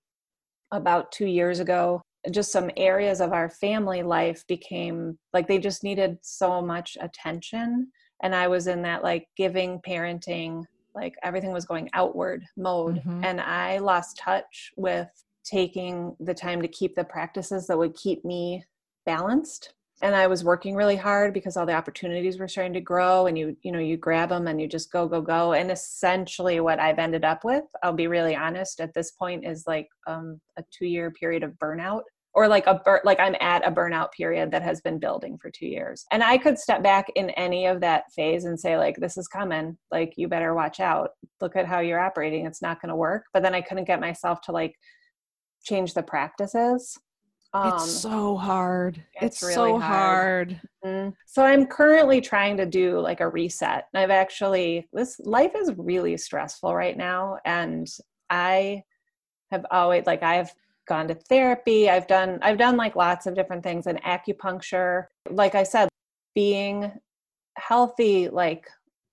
[0.72, 5.84] About two years ago just some areas of our family life became like they just
[5.84, 11.66] needed so much attention and i was in that like giving parenting like everything was
[11.66, 13.24] going outward mode mm-hmm.
[13.24, 15.10] and i lost touch with
[15.44, 18.64] taking the time to keep the practices that would keep me
[19.06, 19.74] balanced.
[20.04, 23.38] And i was working really hard because all the opportunities were starting to grow and
[23.38, 25.54] you you know you grab them and you just go go go.
[25.54, 29.68] And essentially what i've ended up with i'll be really honest at this point is
[29.68, 32.02] like um, a two year period of burnout
[32.34, 35.52] or like a bur- like I'm at a burnout period that has been building for
[35.52, 36.06] 2 years.
[36.12, 39.28] And I could step back in any of that phase and say like this is
[39.28, 41.12] coming, like you better watch out.
[41.42, 42.46] Look at how you're operating.
[42.46, 43.26] It's not going to work.
[43.34, 44.76] But then I couldn't get myself to like
[45.64, 46.98] change the practices.
[47.54, 49.04] Um, it's so hard.
[49.22, 50.54] It's, it's really so hard.
[50.54, 50.62] hard.
[50.86, 51.10] Mm-hmm.
[51.26, 53.88] So I'm currently trying to do like a reset.
[53.94, 57.88] I've actually this life is really stressful right now and
[58.30, 58.84] I
[59.52, 60.54] have always like I've
[60.88, 61.90] gone to therapy.
[61.90, 65.06] I've done i've done like lots of different things and acupuncture.
[65.30, 65.90] Like i said
[66.36, 66.92] being
[67.58, 68.68] healthy like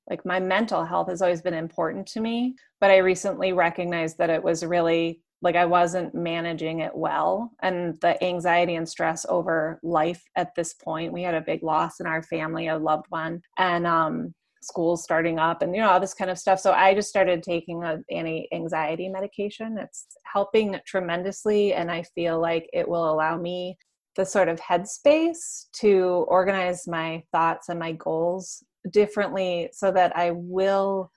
[0.09, 4.31] like my mental health has always been important to me but i recently recognized that
[4.31, 9.79] it was really like i wasn't managing it well and the anxiety and stress over
[9.83, 11.13] life at this point.
[11.13, 15.39] We had a big loss in our family a loved one and um schools starting
[15.39, 16.61] up and you know all this kind of stuff.
[16.61, 19.79] So i just started taking an anti-anxiety medication.
[19.79, 23.77] It's helping tremendously and i feel like it will allow me
[24.17, 30.31] the sort of headspace to organize my thoughts and my goals differently so that i
[30.33, 31.11] will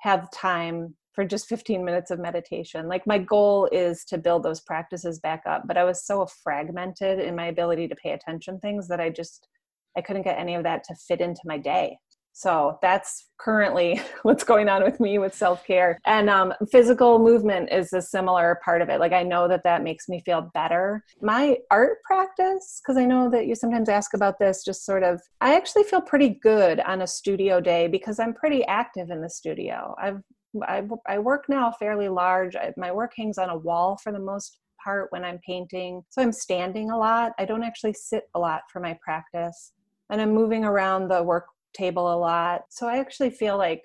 [0.00, 2.86] have time for just 15 minutes of meditation.
[2.86, 7.18] Like my goal is to build those practices back up but i was so fragmented
[7.18, 9.48] in my ability to pay attention things that i just
[9.96, 11.96] i couldn't get any of that to fit into my day
[12.38, 15.98] so that's currently what's going on with me with self care.
[16.06, 19.00] And um, physical movement is a similar part of it.
[19.00, 21.02] Like I know that that makes me feel better.
[21.20, 25.20] My art practice, because I know that you sometimes ask about this, just sort of,
[25.40, 29.30] I actually feel pretty good on a studio day because I'm pretty active in the
[29.30, 29.96] studio.
[30.00, 30.22] I've
[30.62, 32.54] I, I work now fairly large.
[32.54, 36.02] I, my work hangs on a wall for the most part when I'm painting.
[36.08, 37.32] So I'm standing a lot.
[37.36, 39.72] I don't actually sit a lot for my practice.
[40.08, 42.62] And I'm moving around the work table a lot.
[42.70, 43.82] So I actually feel like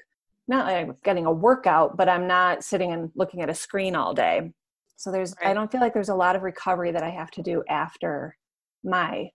[0.47, 3.95] not like I'm getting a workout, but I'm not sitting and looking at a screen
[3.95, 4.51] all day.
[4.97, 5.51] So there's right.
[5.51, 8.37] I don't feel like there's a lot of recovery that I have to do after
[8.83, 9.29] my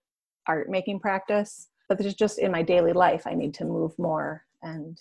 [0.46, 1.68] art making practice.
[1.88, 4.98] But there's just in my daily life I need to move more and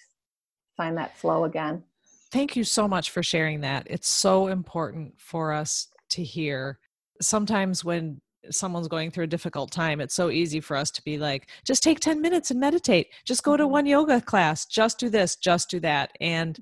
[0.77, 1.83] find that flow again.
[2.31, 3.87] Thank you so much for sharing that.
[3.89, 6.79] It's so important for us to hear.
[7.21, 8.21] Sometimes when
[8.51, 11.83] someone's going through a difficult time, it's so easy for us to be like, just
[11.83, 13.07] take 10 minutes and meditate.
[13.25, 13.71] Just go to Mhm.
[13.71, 14.65] one yoga class.
[14.65, 16.11] Just do this, just do that.
[16.21, 16.59] And,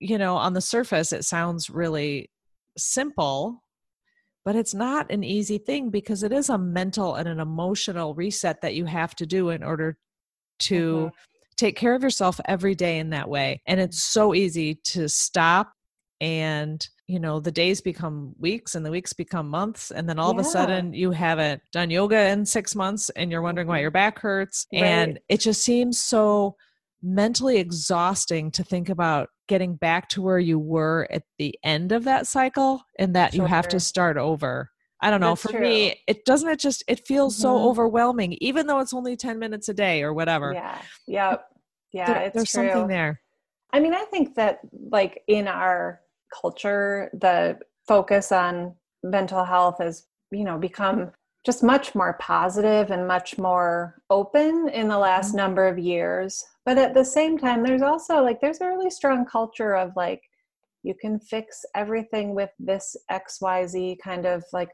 [0.00, 2.30] you know, on the surface, it sounds really
[2.76, 3.62] simple,
[4.44, 8.60] but it's not an easy thing because it is a mental and an emotional reset
[8.62, 9.98] that you have to do in order
[10.60, 11.12] to Mhm.
[11.56, 13.60] take care of yourself every day in that way.
[13.66, 15.72] And it's so easy to stop
[16.22, 20.30] and you know the days become weeks and the weeks become months and then all
[20.30, 23.82] of a sudden you haven't done yoga in 6 months and you're wondering why Mhm.
[23.82, 26.56] your back hurts and it just seems so
[27.02, 32.04] mentally exhausting to think about getting back to where you were at the end of
[32.04, 34.70] that cycle and that you have to start over.
[35.00, 35.30] I don't know.
[35.30, 35.60] That's for true.
[35.60, 37.64] me, it doesn't it just it feels so Mhm.
[37.66, 40.52] overwhelming even though it's only 10 minutes a day or whatever.
[40.52, 40.78] Yeah.
[41.08, 41.44] Yep.
[41.92, 42.06] Yeah.
[42.12, 42.68] There- it's there's true.
[42.70, 43.20] something there.
[43.72, 46.00] I mean, I think that like in our
[46.40, 51.12] culture, the focus on mental health has, you know, become
[51.44, 55.36] just much more positive and much more open in the last Mhm.
[55.36, 56.44] number of years.
[56.64, 60.22] But at the same time, there's also like there's a really strong culture of like
[60.84, 64.70] you can fix everything with this XYZ kind of like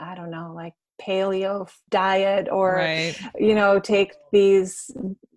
[0.00, 3.18] I don't know, like paleo diet or right.
[3.38, 4.90] you know take these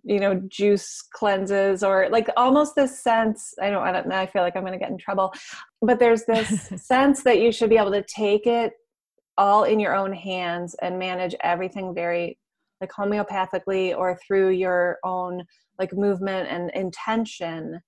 [0.03, 4.25] you know juice cleanses or like almost this sense i don't i don't know i
[4.25, 5.33] feel like i'm going to get in trouble
[5.81, 8.73] but there's this sense that you should be able to take it
[9.37, 12.37] all in your own hands and manage everything very
[12.81, 15.43] like homeopathically or through your own
[15.77, 17.79] like movement and intention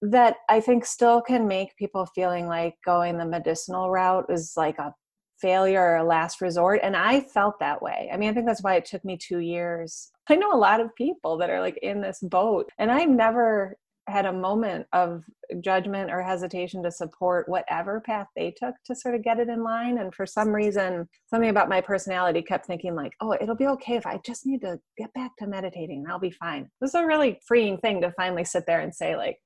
[0.00, 4.78] that i think still can make people feeling like going the medicinal route is like
[4.78, 4.94] a
[5.40, 8.10] failure or last resort and i felt that way.
[8.12, 10.10] I mean i think that's why it took me two years.
[10.28, 13.76] I know a lot of people that are like in this boat and i've never
[14.08, 15.22] had a moment of
[15.60, 19.62] judgment or hesitation to support whatever path they took to sort of get it in
[19.62, 23.66] line and for some reason something about my personality kept thinking like oh it'll be
[23.66, 26.62] okay if i just need to get back to meditating and i'll be fine.
[26.62, 29.38] It was a really freeing thing to finally sit there and say like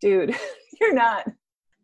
[0.00, 0.34] dude
[0.80, 1.26] you're not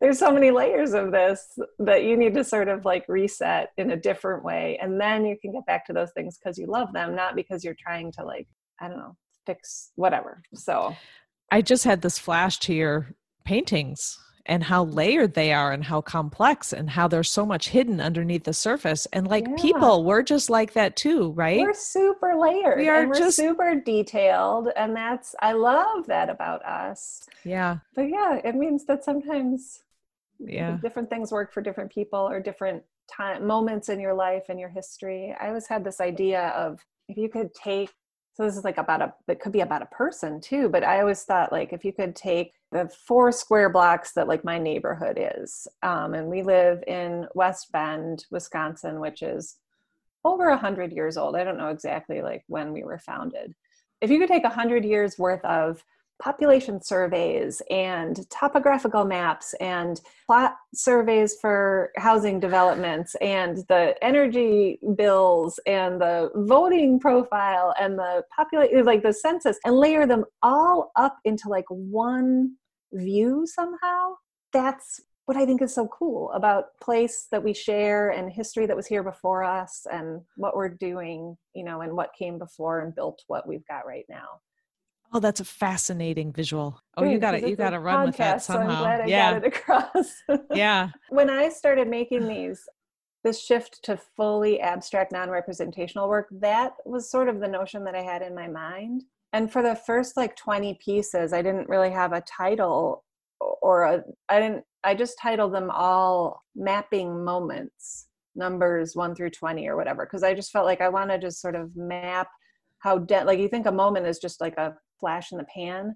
[0.03, 3.93] there's so many layers of this that you need to sort of like reset in
[3.93, 6.93] a different way and then you can get back to those things because you love
[6.93, 8.49] them not because you're trying to like
[8.81, 10.95] i don't know fix whatever so
[11.51, 16.01] I just had this flash to your paintings and how layered they are and how
[16.01, 19.07] complex and how there's so much hidden underneath the surface.
[19.13, 19.57] And like Yeah.
[19.61, 21.61] people, we're just like that too, right?
[21.61, 27.29] we're super layered We are just- super detailed and that's i love that about us
[27.45, 27.79] yeah.
[27.95, 29.83] but yeah it means that sometimes
[30.47, 30.79] Yeah.
[30.83, 34.69] different things work for different people or different time moments in your life and your
[34.69, 35.35] history.
[35.41, 37.91] I always had this idea of if you could take
[38.35, 41.01] so this is like about a it could be about a person too but i
[41.01, 45.19] always thought like if you could take the four square blocks that like my neighborhood
[45.37, 49.59] is um, and we live in west bend wisconsin which is
[50.25, 51.37] over a hundred years old.
[51.37, 53.55] I don't know exactly like when we were founded.
[54.01, 55.85] If you could take a hundred years worth of
[56.23, 65.59] population surveys and topographical maps and plot surveys for housing developments and the energy bills
[65.67, 71.19] and the voting profile and the population like the census and layer them all up
[71.25, 72.53] into like one
[72.93, 74.15] view somehow.
[74.53, 78.77] That's what i think is so cool about place that we share and history that
[78.77, 82.93] was here before us and what we're doing you know and what came before and
[82.93, 84.41] built what we've got right now
[85.13, 86.81] Oh, that's a fascinating visual.
[86.97, 88.81] Oh, you got to you got to run with that podcast, so I'm somehow.
[88.81, 89.33] glad I yeah.
[89.33, 90.23] got it across.
[90.55, 90.89] yeah.
[91.11, 92.67] when I started making these,
[93.23, 98.03] this shift to fully abstract, non-representational work, that was sort of the notion that I
[98.03, 99.05] had in my mind.
[99.35, 103.05] And for the first like 20 pieces, I didn't really have a title
[103.41, 109.69] or a I didn't I just titled them all mapping moments, numbers 1 through 20
[109.69, 112.29] or whatever, because I just felt like I wanted to just sort of map
[112.79, 115.95] how de- like you think a moment is just like a flash in the pan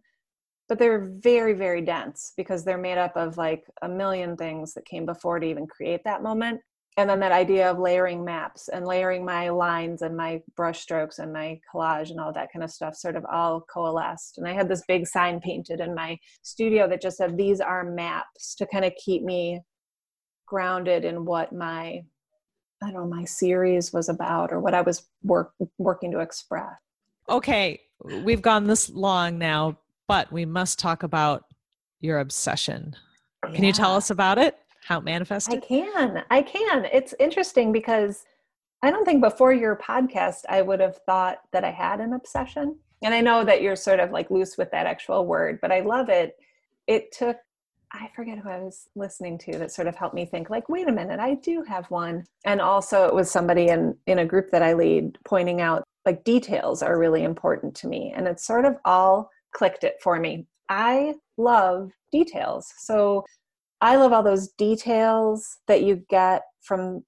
[0.69, 4.85] but they're very very dense because they're made up of like a million things that
[4.85, 6.61] came before to even create that moment.
[6.99, 11.19] And then that idea of layering maps and layering my lines and my brush strokes
[11.19, 14.38] and my collage and all that kind of stuff sort of all coalesced.
[14.38, 17.85] And i had this big sign painted in my studio that just said these are
[17.85, 19.61] maps to kind of keep me
[20.47, 22.03] grounded in what my
[22.83, 26.72] i don't know my series was about or what i was work, working to express.
[27.28, 29.78] Okay, we've gone this long now,
[30.09, 31.44] but we must talk about
[32.01, 32.94] your obsession.
[33.55, 34.59] Can you tell us about it?
[34.84, 35.62] How it manifested?
[35.62, 36.24] I can.
[36.30, 36.86] I can.
[36.92, 38.24] It's interesting because
[38.82, 42.76] I don't think before your podcast I would have thought that I had an obsession.
[43.03, 45.80] And I know that you're sort of like loose with that actual word, but I
[45.80, 46.36] love it.
[46.86, 47.36] It took
[47.92, 50.88] I forget who I was listening to that sort of helped me think like, wait
[50.88, 52.26] a minute, I do have one.
[52.44, 56.24] And also it was somebody in in a group that I lead pointing out like
[56.24, 58.12] details are really important to me.
[58.16, 60.46] And it sort of all clicked it for me.
[60.68, 62.72] I love details.
[62.78, 63.24] So
[63.80, 67.04] I love all those details that you get from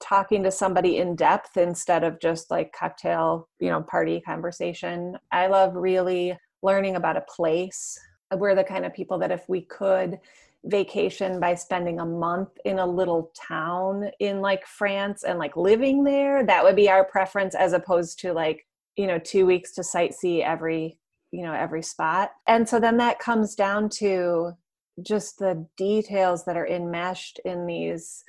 [0.00, 5.16] talking to somebody in depth instead of just like cocktail, you know, party conversation.
[5.30, 7.98] I love really learning about a place.
[8.32, 10.18] Uh, we're the kind of people that if we could
[10.64, 16.04] vacation by spending a month in a little town in like France and like living
[16.04, 19.80] there, that would be our preference as opposed to like, you know, 2 weeks to
[19.80, 20.98] sightsee every,
[21.32, 22.30] you know, every spot.
[22.46, 24.52] And so then that comes down to
[25.00, 28.22] just the details that are enmeshed in these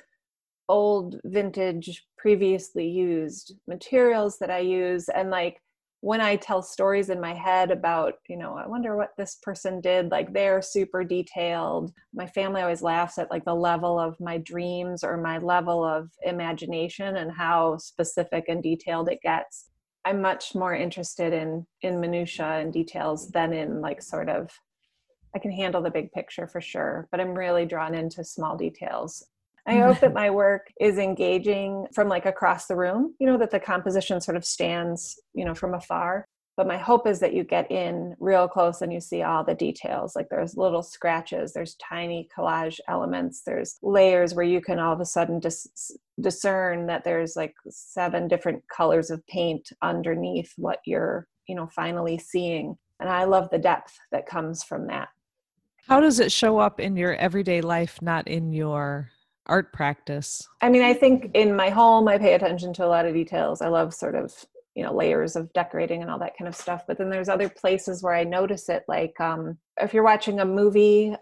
[0.68, 5.60] old vintage previously used materials that I use and like
[6.04, 9.80] when I tell stories in my head about, you know, I wonder what this person
[9.80, 11.94] did, like they're super detailed.
[12.12, 16.10] My family always laughs at like the level of my dreams or my level of
[16.22, 19.70] imagination and how specific and detailed it gets.
[20.04, 24.50] I'm much more interested in in minutia and details than in like sort of
[25.34, 29.24] I can handle the big picture for sure, but I'm really drawn into small details.
[29.66, 33.50] I hope that my work is engaging from like across the room, you know, that
[33.50, 36.26] the composition sort of stands, you know, from afar.
[36.56, 39.56] But my hope is that you get in real close and you see all the
[39.56, 40.14] details.
[40.14, 45.00] Like there's little scratches, there's tiny collage elements, there's layers where you can all of
[45.00, 51.26] a sudden dis- discern that there's like seven different colors of paint underneath what you're,
[51.48, 52.76] you know, finally seeing.
[53.00, 55.08] And I love the depth that comes from that.
[55.88, 59.10] How does it show up in your everyday life, not in your
[59.46, 60.48] art practice?
[60.60, 63.60] I mean, I think in my home, I pay attention to a lot of details.
[63.60, 64.34] I love sort of,
[64.74, 66.84] you know, layers of decorating and all that kind of stuff.
[66.86, 70.44] But then there's other places where I notice it, like um, if you're watching a
[70.44, 71.14] movie,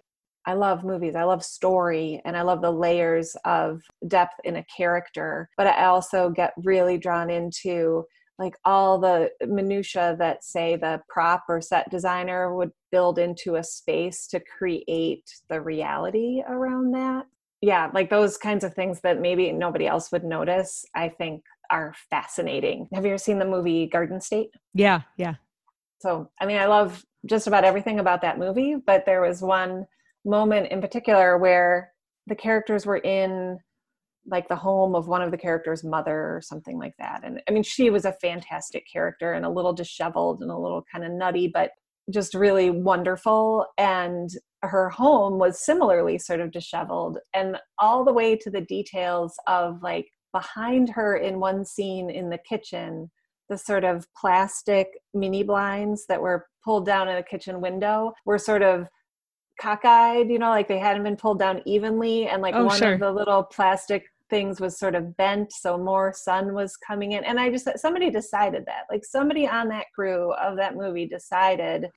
[0.45, 1.15] I love movies.
[1.15, 5.49] I love story and I love the layers of depth in a character.
[5.57, 8.05] But I also get really drawn into
[8.39, 13.63] like all the minutia that say the prop or set designer would build into a
[13.63, 17.27] space to create the reality around that
[17.63, 21.95] yeah like those kinds of things that maybe nobody else would notice i think are
[22.11, 22.87] fascinating.
[22.93, 24.51] Have you ever seen the movie garden state?
[24.75, 25.37] Yeah yeah.
[26.01, 29.87] So i mean i love just about everything about that movie but there was one
[30.25, 31.93] moment in particular where
[32.27, 33.59] the characters were in
[34.27, 37.23] like the home of one of the characters mother or something like that.
[37.25, 40.85] And i mean she was a fantastic character and a little disheveled and a little
[40.93, 41.71] kind of nutty but
[42.11, 43.67] just really wonderful.
[43.79, 44.29] And
[44.63, 49.83] her home was similarly sort of disheveled and all the way to the details of
[49.83, 53.11] like behind her in one scene in the kitchen
[53.49, 58.39] the sort of plastic mini blinds that were pulled down in the kitchen window were
[58.39, 58.87] sort of
[59.61, 62.95] cockeyed you know like they hadn't been pulled down evenly and like oh, one sure.
[62.95, 67.23] of the little plastic things was sort of bent so more sun was coming in
[67.25, 71.89] and i just somebody decided that like somebody on that crew of that movie decided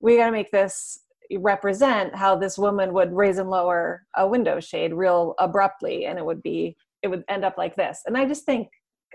[0.00, 1.00] we got to make this
[1.36, 6.24] represent how this woman would raise and lower a window shade real abruptly and it
[6.24, 8.02] would be it would end up like this.
[8.06, 8.68] And i just think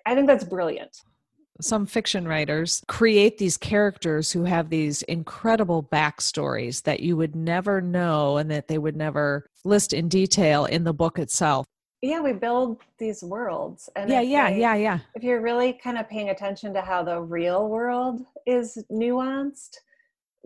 [0.05, 0.97] i think that's brilliant.
[1.59, 7.82] Some fiction writers create these characters who have these incredible backstories that you would never
[7.82, 11.65] know and that they would never list in detail in the book itself.
[12.01, 14.99] Yeah we build these worlds and yeah yeah yeah yeah.
[15.15, 19.78] if you're really kind of paying attention to how the real world is nuanced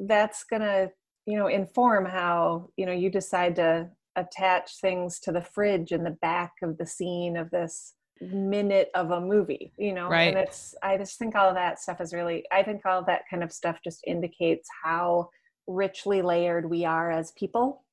[0.07, 0.89] that's going to
[1.26, 6.03] you know inform how you know you decide to attach things to the fridge in
[6.03, 10.30] the back of the scene of this minute of a movie you know right.
[10.30, 13.24] and it's i just think all of that stuff is really i think all that
[13.30, 15.28] kind of stuff just indicates how
[15.65, 17.84] richly layered we are as people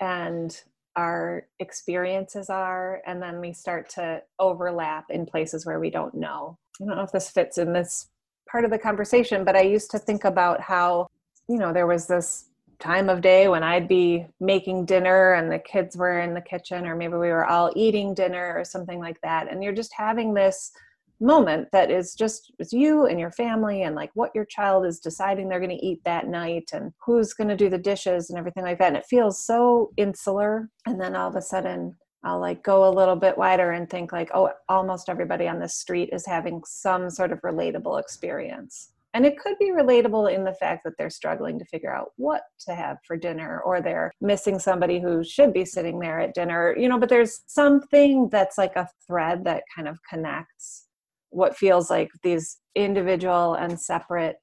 [0.00, 0.62] and
[0.96, 6.56] our experiences are and then we start to overlap in places where we don't know
[6.80, 8.08] i don't know if this fits in this
[8.48, 11.06] part of the conversation but i used to think about how
[11.48, 12.46] you know there was this
[12.78, 16.86] time of day when I'd be making dinner and the kids were in the kitchen,
[16.86, 19.50] or maybe we were all eating dinner or something like that.
[19.50, 20.72] And you're just having this
[21.20, 24.98] moment that is just it's you and your family and like what your child is
[24.98, 28.38] deciding they're going to eat that night and who's going to do the dishes and
[28.38, 28.88] everything like that.
[28.88, 30.68] And it feels so insular.
[30.86, 34.12] And then all of a sudden I'll like go a little bit wider and think
[34.12, 39.24] like oh almost everybody on the street is having some sort of relatable experience and
[39.24, 42.74] it could be relatable in the fact that they're struggling to figure out what to
[42.74, 46.88] have for dinner, or they're missing somebody who should be sitting there at dinner, you
[46.88, 50.88] know, but there's something that's like a thread that kind of connects
[51.34, 54.36] what feels like these individual and separate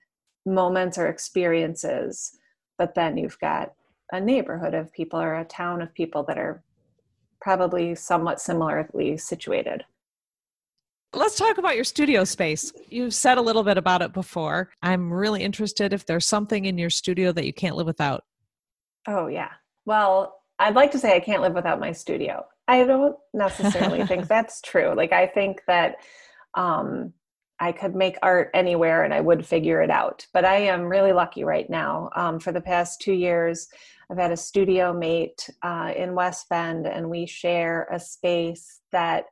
[0.45, 2.31] moments or experiences.
[2.77, 3.73] But then you've got
[4.11, 6.61] a neighborhood of people or a town of people that are
[7.39, 9.83] probably somewhat similarly situated.
[11.13, 12.71] Let's talk about your studio space.
[12.87, 14.69] You've said a little bit about it before.
[14.81, 18.23] I'm really interested if there's something in your studio that you can't live without.
[19.07, 19.49] Oh, yeah.
[19.85, 22.45] Well, I'd like to say I can't live without my studio.
[22.67, 24.93] I don't necessarily think that's true.
[24.95, 25.95] Like, I think that
[26.53, 27.11] um,
[27.59, 30.25] I could make art anywhere and I would figure it out.
[30.33, 32.09] But I am really lucky right now.
[32.15, 33.67] Um, for the past two years,
[34.09, 39.25] I've had a studio mate uh, in West Bend, and we share a space that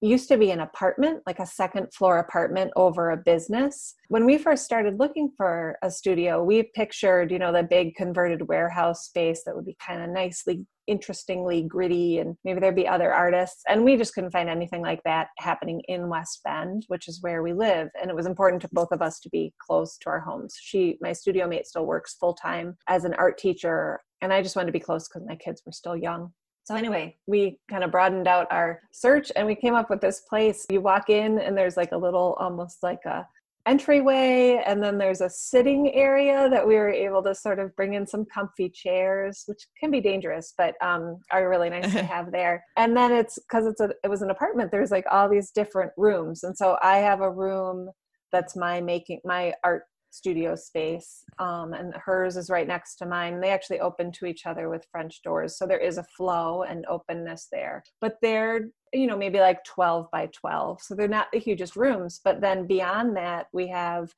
[0.00, 3.94] used to be an apartment, like a second floor apartment over a business.
[4.08, 8.48] When we first started looking for a studio, we pictured, you know, the big converted
[8.48, 13.12] warehouse space that would be kind of nicely, interestingly gritty, and maybe there'd be other
[13.12, 13.62] artists.
[13.66, 17.42] And we just couldn't find anything like that happening in West Bend, which is where
[17.42, 17.88] we live.
[18.00, 20.54] And it was important to both of us to be close to our homes.
[20.60, 24.00] She, my studio mate, still works full time as an art teacher.
[24.20, 26.32] And I just wanted to be close because my kids were still young.
[26.64, 30.20] So anyway, we kind of broadened out our search and we came up with this
[30.20, 30.66] place.
[30.70, 33.26] You walk in and there's like a little almost like a
[33.66, 37.94] entryway and then there's a sitting area that we were able to sort of bring
[37.94, 42.30] in some comfy chairs which can be dangerous but um, are really nice to have
[42.30, 45.50] there and then it's because it's a it was an apartment there's like all these
[45.50, 47.88] different rooms and so i have a room
[48.32, 49.84] that's my making my art
[50.14, 53.40] studio space um, and hers is right next to mine.
[53.40, 56.84] They actually open to each other with french doors so there is a flow and
[56.88, 57.82] openness there.
[58.00, 62.20] But they're you know maybe like 12 by 12 so they're not the hugest rooms.
[62.24, 64.10] But then beyond that we have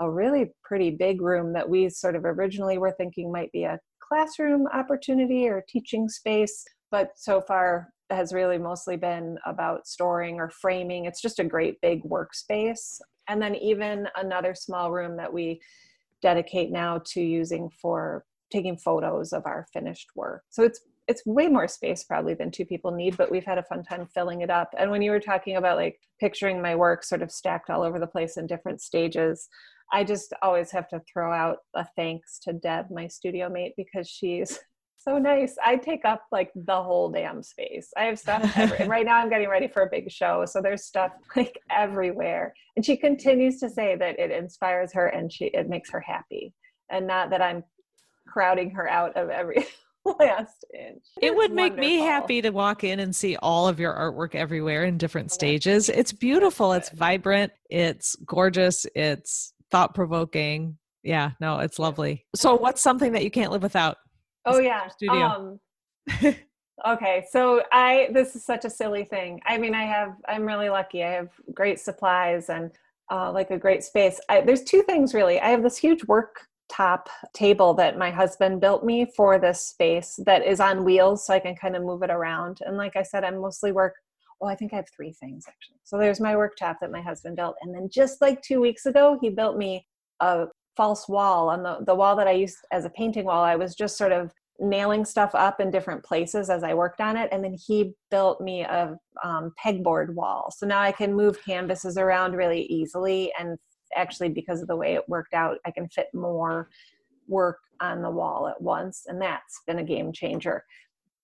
[0.00, 3.78] a really pretty big room that we sort of originally were thinking might be a
[4.00, 10.50] classroom opportunity or teaching space but so far has really mostly been about storing or
[10.50, 11.06] framing.
[11.06, 15.60] It's just a great big workspace and then even another small room that we
[16.22, 20.42] dedicate now to using for taking photos of our finished work.
[20.50, 23.62] So it's it's way more space probably than two people need but we've had a
[23.64, 24.72] fun time filling it up.
[24.78, 27.98] And when you were talking about like picturing my work sort of stacked all over
[27.98, 29.48] the place in different stages
[29.92, 34.08] i just always have to throw out a thanks to deb my studio mate because
[34.08, 34.58] she's
[35.04, 35.56] so nice.
[35.62, 37.90] I take up like the whole damn space.
[37.96, 40.62] I have stuff every, and right now I'm getting ready for a big show, so
[40.62, 42.54] there's stuff like everywhere.
[42.76, 46.54] And she continues to say that it inspires her and she it makes her happy,
[46.90, 47.62] and not that I'm
[48.26, 49.66] crowding her out of every
[50.18, 51.02] last inch.
[51.20, 54.84] It would make me happy to walk in and see all of your artwork everywhere
[54.84, 55.88] in different stages.
[55.88, 56.72] It's beautiful.
[56.72, 57.52] It's vibrant.
[57.70, 58.86] It's gorgeous.
[58.94, 60.78] It's thought provoking.
[61.02, 62.24] Yeah, no, it's lovely.
[62.34, 63.98] So, what's something that you can't live without?
[64.46, 64.88] Oh yeah.
[64.88, 65.14] Studio.
[65.24, 65.60] Um,
[66.86, 69.40] okay, so I this is such a silly thing.
[69.46, 71.02] I mean, I have I'm really lucky.
[71.02, 72.70] I have great supplies and
[73.10, 74.20] uh, like a great space.
[74.28, 75.40] I, there's two things really.
[75.40, 80.18] I have this huge work top table that my husband built me for this space
[80.24, 82.58] that is on wheels so I can kind of move it around.
[82.62, 83.94] And like I said, I mostly work
[84.40, 85.78] well, I think I have three things actually.
[85.84, 87.56] So there's my worktop that my husband built.
[87.62, 89.86] And then just like two weeks ago, he built me
[90.20, 90.46] a
[90.76, 93.44] false wall on the, the wall that I used as a painting wall.
[93.44, 97.16] I was just sort of nailing stuff up in different places as I worked on
[97.16, 97.28] it.
[97.32, 100.52] And then he built me a um, pegboard wall.
[100.56, 103.32] So now I can move canvases around really easily.
[103.38, 103.58] And
[103.96, 106.68] actually, because of the way it worked out, I can fit more
[107.26, 109.04] work on the wall at once.
[109.08, 110.64] And that's been a game changer.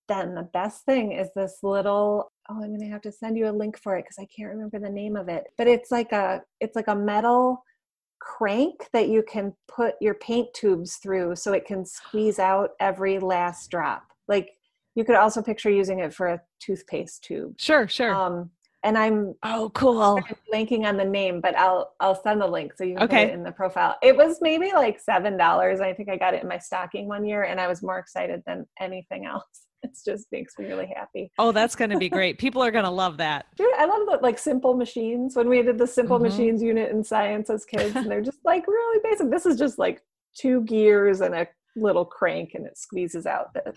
[0.08, 3.48] Then the best thing is this little oh i'm going to have to send you
[3.48, 6.12] a link for it because i can't remember the name of it but it's like
[6.12, 7.62] a it's like a metal
[8.20, 13.18] crank that you can put your paint tubes through so it can squeeze out every
[13.18, 14.04] last drop.
[14.28, 14.50] Like
[14.94, 17.54] you could also picture using it for a toothpaste tube.
[17.58, 18.14] Sure, sure.
[18.14, 18.50] Um,
[18.82, 20.20] and I'm oh cool
[20.52, 23.26] linking on the name, but I'll I'll send the link so you can okay.
[23.26, 23.96] put it in the profile.
[24.02, 25.80] It was maybe like seven dollars.
[25.80, 28.42] I think I got it in my stocking one year, and I was more excited
[28.46, 29.66] than anything else.
[29.82, 31.30] It just makes me really happy.
[31.38, 32.38] Oh, that's going to be great.
[32.38, 33.46] People are going to love that.
[33.56, 35.36] Dude, I love the like simple machines.
[35.36, 36.26] When we did the simple mm-hmm.
[36.26, 39.30] machines unit in science as kids, and they're just like really basic.
[39.30, 40.02] This is just like
[40.36, 43.72] two gears and a little crank, and it squeezes out the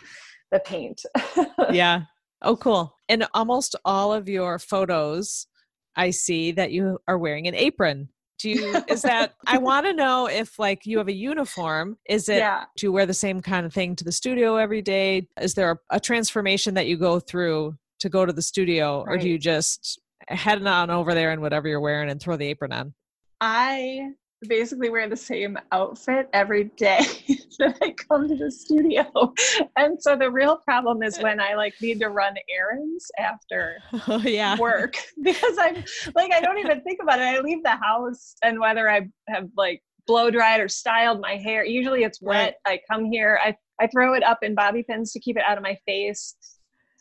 [0.52, 1.02] the paint.
[1.72, 2.02] yeah.
[2.42, 2.96] Oh, cool.
[3.08, 5.48] And almost all of your photos,
[5.96, 8.10] I see that you are wearing an apron
[8.40, 12.30] do you is that i want to know if like you have a uniform is
[12.30, 12.66] it yeah.
[12.78, 15.72] do you wear the same kind of thing to the studio every day is there
[15.72, 19.14] a, a transformation that you go through to go to the studio right.
[19.14, 22.48] or do you just head on over there and whatever you're wearing and throw the
[22.48, 22.94] apron on
[23.42, 24.10] i
[24.48, 27.00] basically wear the same outfit every day
[27.60, 29.34] that I come to the studio.
[29.78, 33.78] And so the real problem is when I like need to run errands after
[34.08, 34.58] oh, yeah.
[34.58, 35.84] work because I'm
[36.16, 37.24] like I don't even think about it.
[37.24, 41.66] I leave the house and whether I have like blow dried or styled my hair,
[41.66, 42.58] usually it's wet.
[42.66, 42.74] Right.
[42.74, 45.58] I come here, I I throw it up in bobby pins to keep it out
[45.58, 46.36] of my face.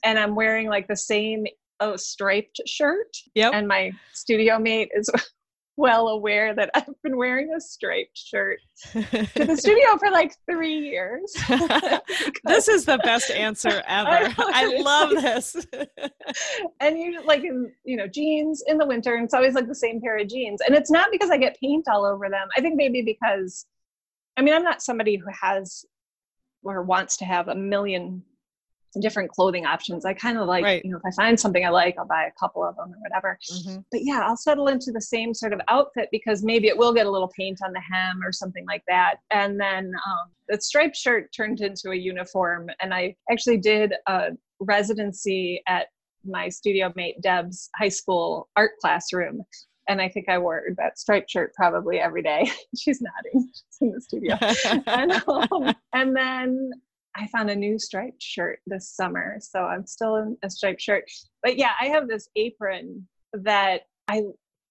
[0.05, 1.45] And I'm wearing like the same
[1.83, 3.17] oh, striped shirt.
[3.35, 3.53] Yep.
[3.55, 5.11] And my studio mate is
[5.77, 8.59] well aware that I've been wearing a striped shirt
[8.93, 9.01] to
[9.35, 11.33] the studio for like three years.
[12.45, 14.09] this is the best answer ever.
[14.09, 15.57] I, I love this.
[16.81, 19.75] and you like in you know jeans in the winter, and it's always like the
[19.75, 20.61] same pair of jeans.
[20.67, 22.49] And it's not because I get paint all over them.
[22.57, 23.67] I think maybe because
[24.37, 25.85] I mean I'm not somebody who has
[26.65, 28.23] or wants to have a million
[29.01, 30.05] different clothing options.
[30.05, 30.85] I kind of like, right.
[30.85, 32.99] you know, if I find something I like, I'll buy a couple of them or
[33.01, 33.39] whatever.
[33.51, 33.81] Mm-hmm.
[33.91, 37.07] But yeah, I'll settle into the same sort of outfit because maybe it will get
[37.07, 39.17] a little paint on the hem or something like that.
[39.31, 42.69] And then um, the striped shirt turned into a uniform.
[42.81, 44.31] And I actually did a
[44.61, 45.87] residency at
[46.25, 49.43] my studio mate Deb's high school art classroom.
[49.89, 52.51] And I think I wore that striped shirt probably every day.
[52.79, 53.51] She's nodding.
[53.53, 54.39] She's in the studio.
[54.87, 56.71] and, um, and then
[57.15, 61.05] I found a new striped shirt this summer, so I'm still in a striped shirt.
[61.43, 64.23] But yeah, I have this apron that I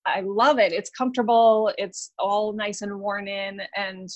[0.06, 0.74] I love it.
[0.74, 1.72] It's comfortable.
[1.78, 3.62] It's all nice and worn in.
[3.76, 4.10] And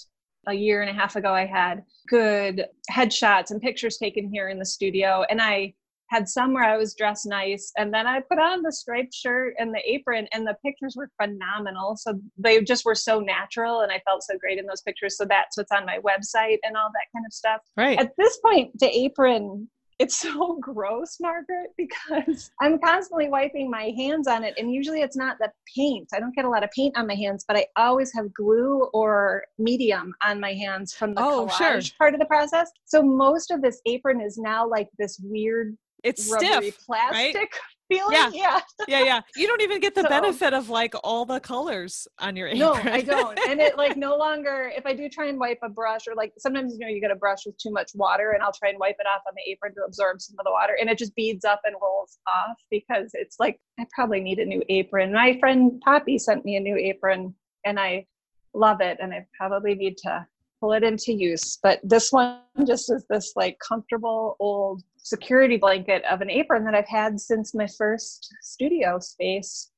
[0.47, 4.59] a year and a half ago, I had good headshots and pictures taken here in
[4.59, 5.73] the studio, and I
[6.09, 9.55] had some where I was dressed nice, and then I put on the striped shirt
[9.57, 11.95] and the apron, and the pictures were phenomenal.
[11.97, 15.17] So they just were so natural, and I felt so great in those pictures.
[15.17, 17.61] So that's what's on my website and all that kind of stuff.
[17.77, 17.99] Right.
[17.99, 19.67] At this point, the apron
[19.99, 24.53] it's so gross, Margaret, because I'm constantly wiping my hands on it.
[24.57, 26.09] And usually it's not the paint.
[26.13, 28.89] I don't get a lot of paint on my hands, but I always have glue
[28.93, 31.97] or medium on my hands from the oh, collage sure.
[31.97, 32.71] part of the process.
[32.85, 37.47] So most of this apron is now like this weird it's stiff, plastic right?
[37.87, 38.13] feeling.
[38.13, 38.29] Yeah.
[38.33, 39.21] yeah, yeah, yeah.
[39.35, 42.59] You don't even get the so, benefit of like all the colors on your apron.
[42.59, 43.39] No, I don't.
[43.47, 44.71] And it like no longer.
[44.75, 47.11] If I do try and wipe a brush, or like sometimes you know you get
[47.11, 49.51] a brush with too much water, and I'll try and wipe it off on the
[49.51, 52.57] apron to absorb some of the water, and it just beads up and rolls off
[52.69, 55.13] because it's like I probably need a new apron.
[55.13, 57.33] My friend Poppy sent me a new apron,
[57.65, 58.05] and I
[58.53, 60.25] love it, and I probably need to
[60.59, 61.59] pull it into use.
[61.61, 66.73] But this one just is this like comfortable old security blanket of an apron that
[66.73, 69.69] I've had since my first studio space.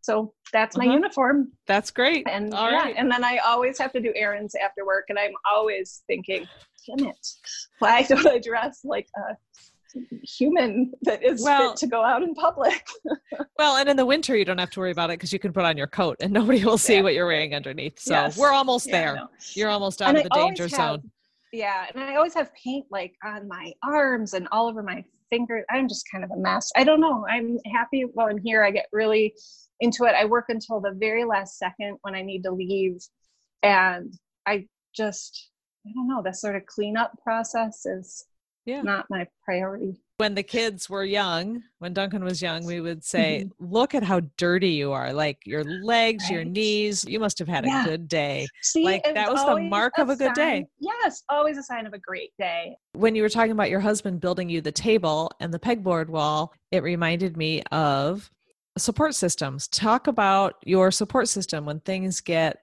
[0.00, 0.94] So that's my uh-huh.
[0.94, 1.52] uniform.
[1.66, 2.26] That's great.
[2.28, 2.94] And All yeah, right.
[2.96, 6.48] and then I always have to do errands after work, and I'm always thinking,
[6.86, 7.26] damn it,
[7.78, 9.36] why don't I dress like a
[10.22, 12.86] human that is well, fit to go out in public.
[13.58, 15.52] well, and in the winter you don't have to worry about it because you can
[15.52, 17.02] put on your coat and nobody will see yeah.
[17.02, 17.98] what you're wearing underneath.
[18.00, 18.36] So yes.
[18.36, 19.28] we're almost yeah, there.
[19.52, 21.10] You're almost out and of the I danger zone.
[21.54, 25.64] Yeah, and I always have paint like on my arms and all over my fingers.
[25.70, 26.72] I'm just kind of a mess.
[26.74, 27.24] I don't know.
[27.28, 28.64] I'm happy while I'm here.
[28.64, 29.34] I get really
[29.78, 30.16] into it.
[30.16, 32.98] I work until the very last second when I need to leave.
[33.62, 34.12] And
[34.44, 35.50] I just,
[35.86, 38.24] I don't know, the sort of cleanup process is
[38.66, 38.82] yeah.
[38.82, 40.02] not my priority.
[40.18, 43.72] When the kids were young, when Duncan was young, we would say, mm-hmm.
[43.74, 45.12] Look at how dirty you are.
[45.12, 46.34] Like your legs, right.
[46.34, 47.82] your knees, you must have had yeah.
[47.82, 48.46] a good day.
[48.62, 50.66] See, like that was the mark of a good sign, day.
[50.78, 52.76] Yes, always a sign of a great day.
[52.92, 56.52] When you were talking about your husband building you the table and the pegboard wall,
[56.70, 58.30] it reminded me of
[58.78, 59.66] support systems.
[59.68, 62.58] Talk about your support system when things get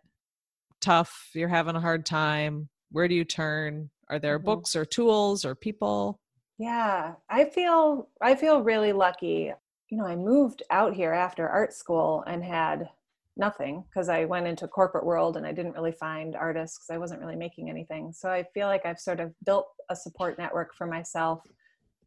[0.82, 2.70] tough, you're having a hard time.
[2.92, 3.90] Where do you turn?
[4.10, 4.46] Are there mm-hmm.
[4.46, 6.20] books or tools or people?
[6.62, 9.52] Yeah, I feel I feel really lucky.
[9.90, 12.88] You know, I moved out here after art school and had
[13.36, 17.00] nothing because I went into corporate world and I didn't really find artists because I
[17.00, 18.14] wasn't really making anything.
[18.14, 21.42] So I feel like I've sort of built a support network for myself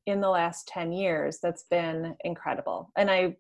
[0.07, 2.93] in the last 10 years that's been incredible.
[2.97, 3.37] And I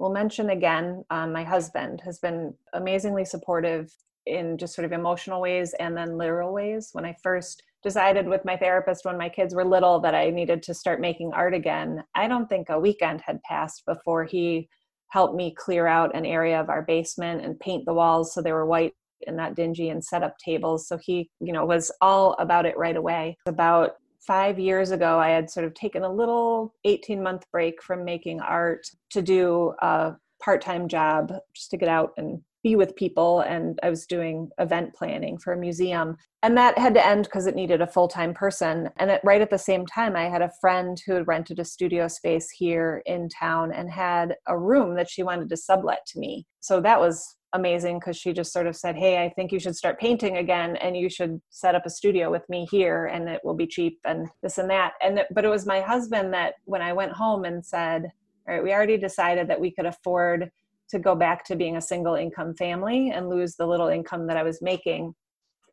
[0.00, 3.94] will mention again, um, my husband has been amazingly supportive
[4.26, 6.88] in just sort of emotional ways and then literal ways.
[6.90, 10.62] When I first decided with my therapist when my kids were little that I needed
[10.64, 14.68] to start making art again, I don't think a weekend had passed before he
[15.08, 18.52] helped me clear out an area of our basement and paint the walls so they
[18.52, 18.92] were white
[19.26, 20.88] and not dingy and set up tables.
[20.88, 23.36] So he, you know, was all about it right away.
[23.46, 23.92] About
[24.26, 28.40] five years ago, I had sort of taken a little 18 month break from making
[28.40, 33.42] art to do a part time job just to get out and be with people
[33.42, 36.16] and I was doing event planning for a museum.
[36.42, 38.90] And that had to end because it needed a full time person.
[38.96, 41.64] And at, right at the same time, I had a friend who had rented a
[41.64, 46.18] studio space here in town and had a room that she wanted to sublet to
[46.18, 46.44] me.
[46.58, 49.76] So that was amazing because she just sort of said, Hey, I think you should
[49.76, 53.42] start painting again and you should set up a studio with me here and it
[53.44, 54.94] will be cheap and this and that.
[55.00, 58.10] And but it was my husband that when I went home and said,
[58.48, 60.50] All right, we already decided that we could afford
[60.90, 64.36] to go back to being a single income family and lose the little income that
[64.36, 65.14] I was making.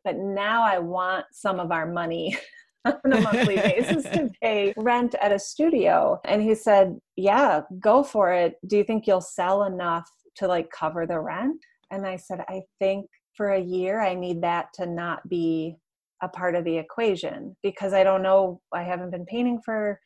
[0.04, 2.36] But now I want some of our money
[2.84, 6.20] on a monthly basis to pay rent at a studio.
[6.24, 8.56] And he said, Yeah, go for it.
[8.66, 11.60] Do you think you'll sell enough to like cover the rent?
[11.90, 13.06] And I said, I think
[13.36, 15.76] for a year, I need that to not be
[16.22, 20.00] a part of the equation because I don't know, I haven't been painting for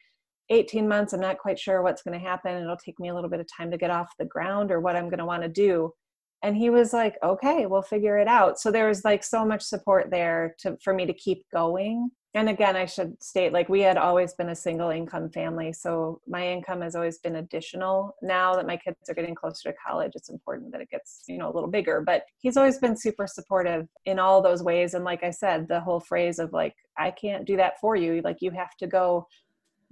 [0.51, 1.13] 18 months.
[1.13, 2.57] I'm not quite sure what's going to happen.
[2.57, 4.97] It'll take me a little bit of time to get off the ground or what
[4.97, 5.93] I'm going to want to do.
[6.43, 8.61] And he was like, okay, we'll figure it out.
[8.61, 12.11] So there was like so much support there to, for me to keep going.
[12.35, 15.73] And again, I should state like we had always been a single income family.
[15.73, 18.15] So my income has always been additional.
[18.23, 21.39] Now that my kids are getting closer to college, it's important that it gets, you
[21.39, 22.03] know, a little bigger.
[22.03, 24.95] But he's always been super supportive in all those ways.
[24.95, 28.21] And like I said, the whole phrase of like, I can't do that for you.
[28.23, 29.27] Like you have to go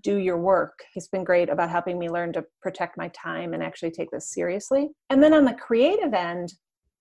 [0.06, 0.84] do your work.
[0.94, 4.30] He's been great about helping me learn to protect my time and actually take this
[4.30, 4.90] seriously.
[5.10, 6.52] And then on the creative end,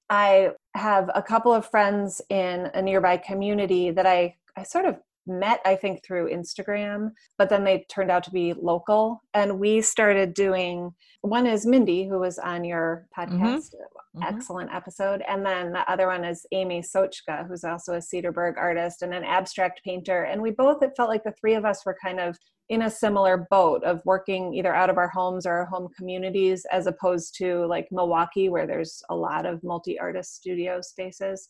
[0.09, 4.95] I have a couple of friends in a nearby community that I, I sort of
[5.27, 9.21] met, I think, through Instagram, but then they turned out to be local.
[9.35, 10.91] And we started doing
[11.21, 13.35] one is Mindy, who was on your mm-hmm.
[13.35, 13.75] podcast.
[13.75, 13.94] Mm-hmm.
[14.15, 14.35] Mm-hmm.
[14.35, 15.23] Excellent episode.
[15.27, 19.23] And then the other one is Amy Sochka, who's also a Cedarburg artist and an
[19.23, 20.23] abstract painter.
[20.23, 22.37] And we both, it felt like the three of us were kind of
[22.69, 26.65] in a similar boat of working either out of our homes or our home communities
[26.71, 31.47] as opposed to like Milwaukee where there's a lot of multi-artist studio spaces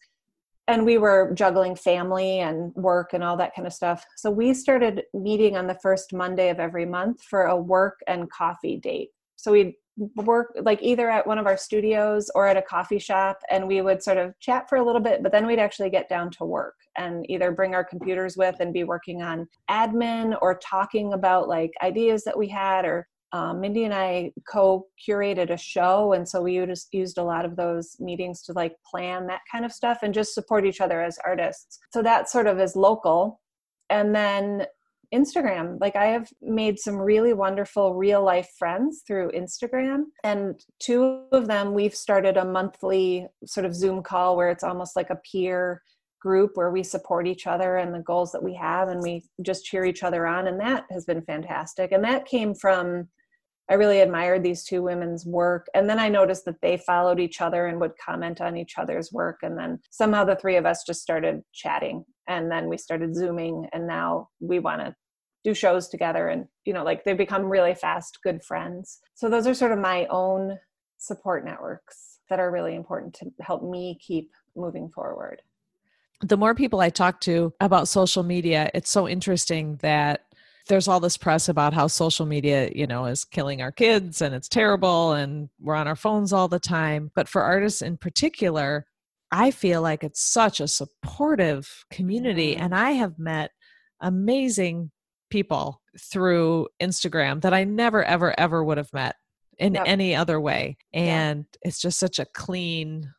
[0.68, 4.54] and we were juggling family and work and all that kind of stuff so we
[4.54, 9.10] started meeting on the first monday of every month for a work and coffee date
[9.36, 9.74] so we'd
[10.16, 13.82] work like either at one of our studios or at a coffee shop and we
[13.82, 16.44] would sort of chat for a little bit but then we'd actually get down to
[16.44, 21.48] work and either bring our computers with and be working on admin or talking about
[21.48, 26.42] like ideas that we had or um, Mindy and I co-curated a show, and so
[26.42, 30.00] we just used a lot of those meetings to like plan that kind of stuff
[30.04, 31.80] and just support each other as artists.
[31.92, 33.42] So that sort of is local,
[33.90, 34.66] and then
[35.16, 35.78] Instagram.
[35.80, 41.48] Like I have made some really wonderful real life friends through Instagram, and two of
[41.48, 45.82] them we've started a monthly sort of Zoom call where it's almost like a peer
[46.26, 49.64] group where we support each other and the goals that we have and we just
[49.64, 53.08] cheer each other on and that has been fantastic and that came from
[53.70, 57.42] i really admired these two women's work and then i noticed that they followed each
[57.42, 60.84] other and would comment on each other's work and then somehow the three of us
[60.84, 64.96] just started chatting and then we started zooming and now we want to
[65.46, 69.48] do shows together and you know like they become really fast good friends so those
[69.48, 70.60] are sort of my own
[70.98, 75.42] support networks that are really important to help me keep moving forward
[76.22, 80.22] the more people I talk to about social media, it's so interesting that
[80.68, 84.34] there's all this press about how social media, you know, is killing our kids and
[84.34, 87.12] it's terrible and we're on our phones all the time.
[87.14, 88.88] But for artists in particular,
[89.32, 92.56] I feel like it's such a supportive community.
[92.56, 93.52] And I have met
[94.02, 94.92] amazing
[95.30, 99.16] people through Instagram that I never, ever, ever would have met
[99.58, 99.84] in yep.
[99.88, 100.78] any other way.
[100.94, 101.70] And yeah.
[101.70, 103.14] it's just such a clean,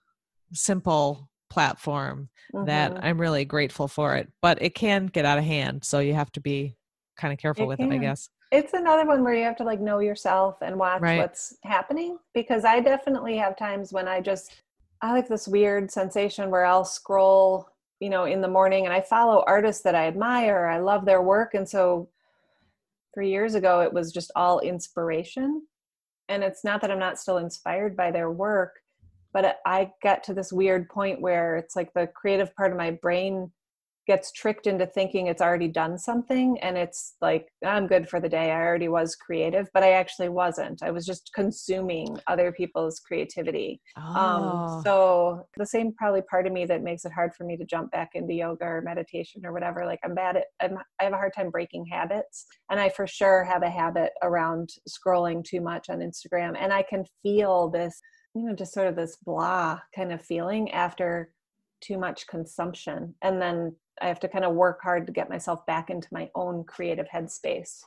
[0.52, 2.66] simple platform mm-hmm.
[2.66, 4.30] that I'm really grateful for it.
[4.42, 6.76] But it can get out of hand, so you have to be
[7.16, 7.92] kind of careful it with can.
[7.92, 8.28] it, I guess.
[8.52, 11.18] It's another one where you have to like know yourself and watch right.
[11.18, 14.62] what's happening because I definitely have times when I just
[15.02, 17.68] I like this weird sensation where I'll scroll,
[18.00, 21.22] you know, in the morning and I follow artists that I admire, I love their
[21.22, 22.08] work and so
[23.14, 25.62] 3 years ago it was just all inspiration.
[26.28, 28.80] And it's not that I'm not still inspired by their work,
[29.32, 32.90] but i get to this weird point where it's like the creative part of my
[32.90, 33.50] brain
[34.06, 38.28] gets tricked into thinking it's already done something and it's like i'm good for the
[38.28, 38.50] day.
[38.50, 40.82] I already was creative but i actually wasn't.
[40.82, 43.80] I was just consuming other people's creativity.
[43.96, 44.48] Um, oh.
[44.76, 47.64] um, so the same probably part of me that makes it hard for me to
[47.64, 51.12] jump back into yoga or meditation or whatever like i'm bad at I'm, i have
[51.12, 55.60] a hard time breaking habits and i for sure have a habit around scrolling too
[55.60, 58.00] much on instagram and i can feel this
[58.34, 61.30] you know just sort of this blah kind of feeling after
[61.80, 65.64] too much consumption and then i have to kind of work hard to get myself
[65.66, 67.80] back into my own creative headspace.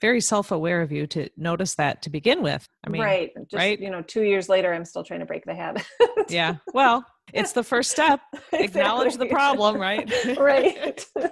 [0.00, 3.78] Very self-aware of you to notice that to begin with i mean right just, right?
[3.80, 5.84] you know two years later i'm still trying to break the habit.
[6.28, 8.20] Yeah well it's the first step.
[8.52, 8.80] Exactly.
[8.80, 10.10] acknowledge the problem right?
[10.36, 11.04] Right.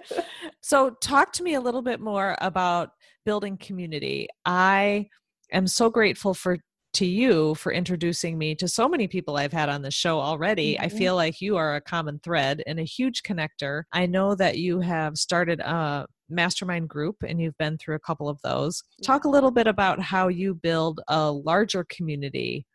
[0.63, 2.91] So talk to me a little bit more about
[3.25, 4.29] building community.
[4.45, 5.09] I
[5.53, 6.59] am so grateful for
[6.95, 10.75] to you for introducing me to so many people I've had on the show already.
[10.75, 10.85] Mm-hmm.
[10.85, 13.85] I feel like you are a common thread and a huge connector.
[13.93, 18.29] I know that you have started a mastermind group and you've been through a couple
[18.29, 18.83] of those.
[19.05, 22.67] Talk a little bit about how you build a larger community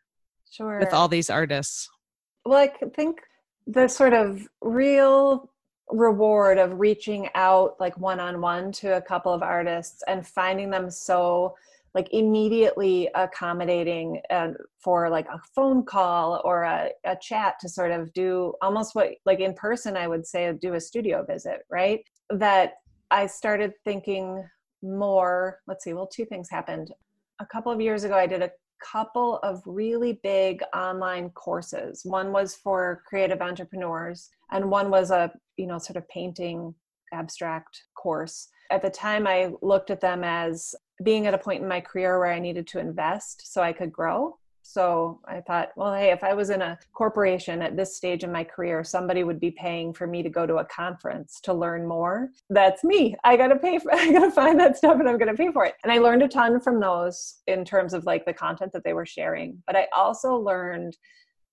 [0.50, 0.78] sure.
[0.78, 1.88] with all these artists.
[2.44, 3.20] Well, I think
[3.66, 5.50] the sort of real
[5.90, 10.70] reward of reaching out like one on one to a couple of artists and finding
[10.70, 11.54] them so
[11.96, 17.90] like immediately accommodating uh, for like a phone call or a, a chat to sort
[17.90, 22.00] of do almost what like in person i would say do a studio visit right?
[22.28, 22.74] That
[23.10, 24.44] i started thinking
[24.82, 26.92] more let's see well two things happened.
[27.40, 28.52] A couple of years ago i did a
[28.92, 32.02] couple of really big online courses.
[32.04, 36.74] One was for creative entrepreneurs and one was a you know sort of painting
[37.14, 38.48] abstract course.
[38.70, 42.18] At the time i looked at them as being at a point in my career
[42.18, 44.36] where I needed to invest so I could grow.
[44.62, 48.32] So I thought, well, hey, if I was in a corporation at this stage in
[48.32, 51.86] my career, somebody would be paying for me to go to a conference to learn
[51.86, 52.30] more.
[52.50, 53.14] That's me.
[53.22, 55.52] I got to pay for, I got to find that stuff and I'm to pay
[55.52, 55.74] for it.
[55.84, 58.92] And I learned a ton from those in terms of like the content that they
[58.92, 59.62] were sharing.
[59.66, 60.96] But I also learned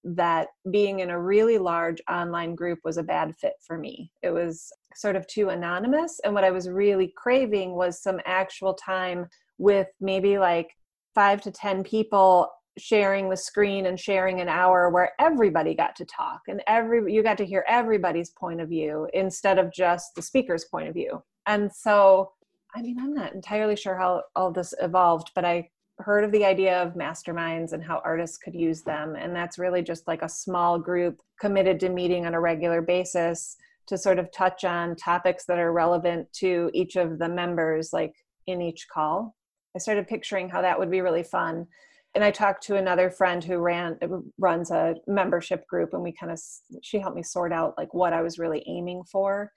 [0.04, 4.12] that being in a really large online group was a bad fit for me.
[4.22, 6.20] It was sort of too anonymous.
[6.24, 9.28] And what I was really craving was some actual time
[9.58, 10.76] with maybe like
[11.16, 16.06] five to 10 people sharing the screen and sharing an hour where everybody got to
[16.06, 20.22] talk and every you got to hear everybody's point of view instead of just the
[20.24, 22.32] speaker's point of view and so
[22.74, 25.70] i mean i'm not entirely sure how all this evolved but i
[26.04, 29.82] heard of the idea of masterminds and how artists could use them and that's really
[29.82, 34.32] just like a small group committed to meeting on a regular basis to sort of
[34.32, 38.14] touch on topics that are relevant to each of the members, like
[38.48, 39.36] in each call.
[39.76, 41.68] I started picturing how that would be really fun.
[42.16, 43.98] And I talked to another friend who ran
[44.38, 46.40] runs a membership group, and we kind of
[46.84, 49.52] she helped me sort out like what I was really aiming for.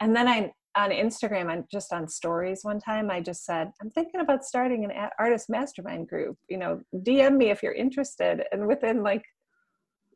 [0.00, 3.90] And then I on Instagram and just on stories one time, I just said, I'm
[3.90, 6.36] thinking about starting an artist mastermind group.
[6.48, 8.44] You know, DM me if you're interested.
[8.52, 9.24] And within like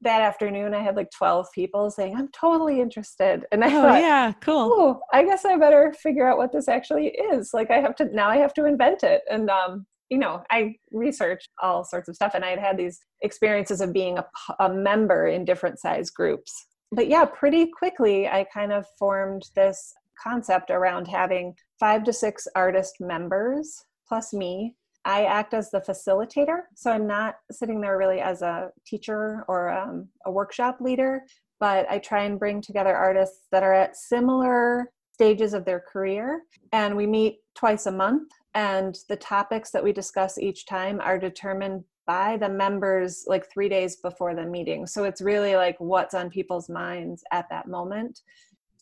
[0.02, 3.44] that afternoon I had like 12 people saying, I'm totally interested.
[3.52, 4.70] And I oh, thought, yeah, cool.
[4.72, 7.50] Oh, I guess I better figure out what this actually is.
[7.52, 9.22] Like I have to, now I have to invent it.
[9.30, 13.00] And, um, you know, I researched all sorts of stuff and I had had these
[13.22, 14.24] experiences of being a,
[14.60, 16.66] a member in different size groups.
[16.92, 19.92] But yeah, pretty quickly I kind of formed this
[20.22, 24.74] concept around having five to six artist members plus me
[25.06, 26.62] I act as the facilitator.
[26.74, 31.22] So I'm not sitting there really as a teacher or um, a workshop leader,
[31.60, 36.42] but I try and bring together artists that are at similar stages of their career.
[36.72, 38.32] And we meet twice a month.
[38.54, 43.68] And the topics that we discuss each time are determined by the members like three
[43.68, 44.86] days before the meeting.
[44.86, 48.22] So it's really like what's on people's minds at that moment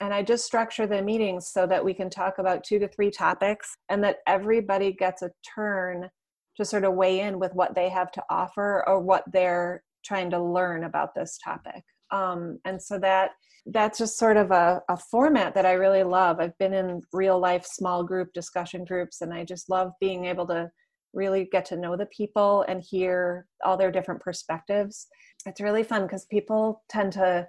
[0.01, 3.11] and I just structure the meetings so that we can talk about two to three
[3.11, 6.09] topics and that everybody gets a turn
[6.57, 10.31] to sort of weigh in with what they have to offer or what they're trying
[10.31, 11.83] to learn about this topic.
[12.11, 13.31] Um, and so that
[13.67, 16.39] that's just sort of a, a format that I really love.
[16.39, 20.47] I've been in real life small group discussion groups, and I just love being able
[20.49, 20.71] to
[21.15, 25.07] really get to know the people and hear all their different perspectives.
[25.47, 27.49] It's really fun because people tend to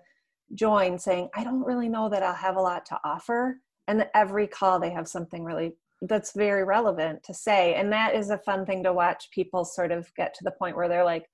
[0.53, 3.59] join saying, I don't really know that I'll have a lot to offer.
[3.87, 7.75] And every call they have something really that's very relevant to say.
[7.75, 10.75] And that is a fun thing to watch people sort of get to the point
[10.75, 11.25] where they're like,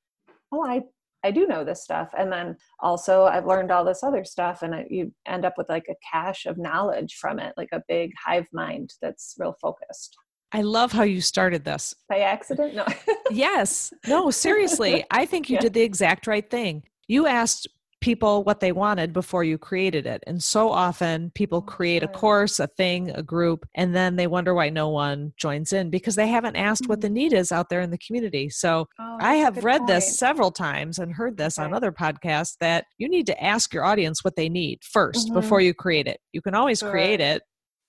[0.51, 0.81] oh, I
[1.23, 2.09] I do know this stuff.
[2.17, 5.69] And then also I've learned all this other stuff and I, you end up with
[5.69, 10.17] like a cache of knowledge from it, like a big hive mind that's real focused.
[10.51, 11.95] I love how you started this.
[12.09, 12.75] By accident?
[12.75, 12.85] No.
[13.31, 13.93] yes.
[14.07, 15.05] No, seriously.
[15.11, 15.61] I think you yeah.
[15.61, 16.83] did the exact right thing.
[17.07, 17.67] You asked
[18.01, 20.23] people what they wanted before you created it.
[20.27, 24.27] And so often people oh, create a course, a thing, a group, and then they
[24.27, 27.13] wonder why no one joins in because they haven't asked what the mm.
[27.13, 28.49] need is out there in the community.
[28.49, 29.89] So oh, I have read point.
[29.89, 31.65] this several times and heard this okay.
[31.65, 35.33] on other podcasts that you need to ask your audience what they need 1st mm-hmm.
[35.35, 36.19] before you create it.
[36.33, 36.91] You can always sure.
[36.91, 37.43] create it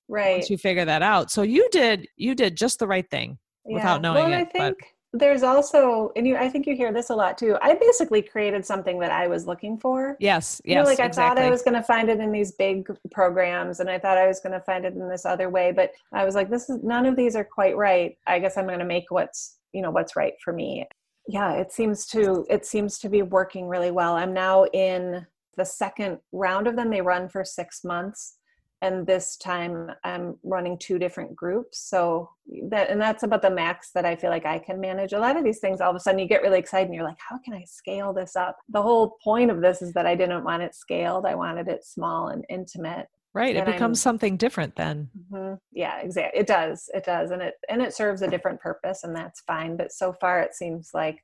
[0.09, 1.31] right once you figure that out.
[1.31, 3.75] So you did you did just the right thing yeah.
[3.75, 4.43] without knowing well, it.
[4.43, 7.57] I think but there's also and you i think you hear this a lot too
[7.61, 10.17] i basically created something that i was looking for.
[10.21, 11.43] Yes yes you know, like i exactly.
[11.43, 14.27] thought i was going to find it in these big programs and i thought i
[14.27, 16.83] was going to find it in this other way but i was like this is
[16.83, 18.17] none of these are quite right.
[18.27, 20.87] I guess i'm going to make what's you know what's right for me.
[21.29, 24.15] Yeah it seems to it seems to be working really well.
[24.15, 26.91] I'm now in the second round of them.
[26.91, 28.39] They run for six months
[28.83, 31.89] and this time i'm running two different groups.
[31.89, 32.29] So
[32.69, 35.13] that and that's about the max that i feel like i can manage.
[35.13, 37.05] A lot of these things all of a sudden you get really excited and you're
[37.05, 38.59] like how can i scale this up?
[38.69, 41.25] The whole point of this is that i didn't want it scaled.
[41.25, 43.07] I wanted it small and intimate.
[43.35, 45.09] Right it becomes I'm, something different then.
[45.33, 47.31] Mm-hmm, yeah exactly it does it does.
[47.31, 49.77] And it and it serves a different purpose and that's fine.
[49.77, 51.23] But so far it seems like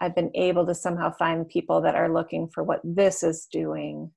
[0.00, 4.10] i've been able to somehow find people that are looking for what this is doing.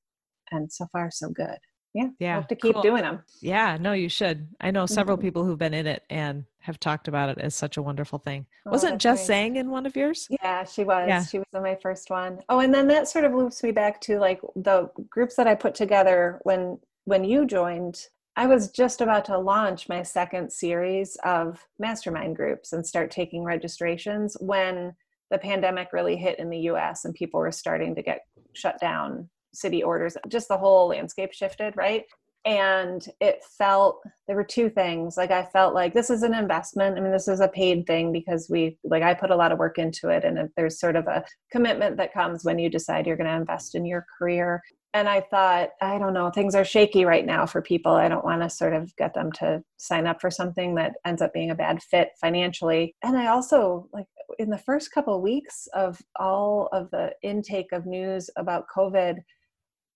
[0.54, 1.58] And so far so good
[1.94, 2.82] yeah, Yeah, have to keep cool.
[2.82, 3.24] doing them.
[3.42, 4.48] Yeah, no, you should.
[4.62, 5.22] I know several Mhm.
[5.22, 8.46] people who've been in it and have talked about it as such a wonderful thing.
[8.66, 9.26] Oh, Wasn't Jess.
[9.26, 10.28] Sang in one of yours?
[10.30, 11.08] Yeah, she was.
[11.08, 11.24] Yeah.
[11.24, 12.40] She was in my first one.
[12.50, 15.56] Oh, and then that sort of loops me back to like the groups that I
[15.56, 18.08] put together when when you joined.
[18.36, 23.44] I was just about to launch my second series of mastermind groups and start taking
[23.44, 24.96] registrations when
[25.32, 29.30] the pandemic really hit in the US and people were starting to get shut down,
[29.54, 32.06] city orders, just the whole landscape shifted, right?
[32.46, 35.16] and it felt there were two things.
[35.18, 36.98] Like i felt like this is an investment.
[36.98, 39.60] I mean this is a paid thing because we like i put a lot of
[39.60, 40.24] work into it.
[40.24, 43.76] And there's sort of a commitment that comes when you decide you're going to invest
[43.76, 44.62] in your career.
[44.94, 47.94] And i thought i don't know things are shaky right now for people.
[47.94, 51.22] I don't want to sort of get them to sign up for something that ends
[51.22, 52.96] up being a bad fit financially.
[53.04, 54.08] And i also like
[54.40, 59.18] in the first couple of weeks of all of the intake of news about covid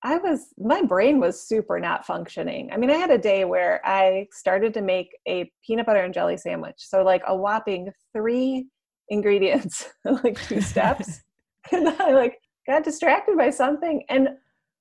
[0.05, 2.69] I was, my brain was super not functioning.
[2.71, 6.13] I mean, I had a day where I started to make a peanut butter and
[6.13, 6.75] jelly sandwich.
[6.77, 8.67] So, like a whopping three
[9.09, 11.21] ingredients, like two steps.
[11.71, 12.37] and I like
[12.67, 14.03] got distracted by something.
[14.09, 14.29] And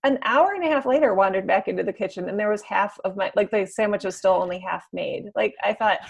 [0.05, 2.99] an hour and a half later, wandered back into the kitchen and there was half
[3.07, 5.31] of my, like the sandwich was still only half made.
[5.35, 6.01] Like, I thought,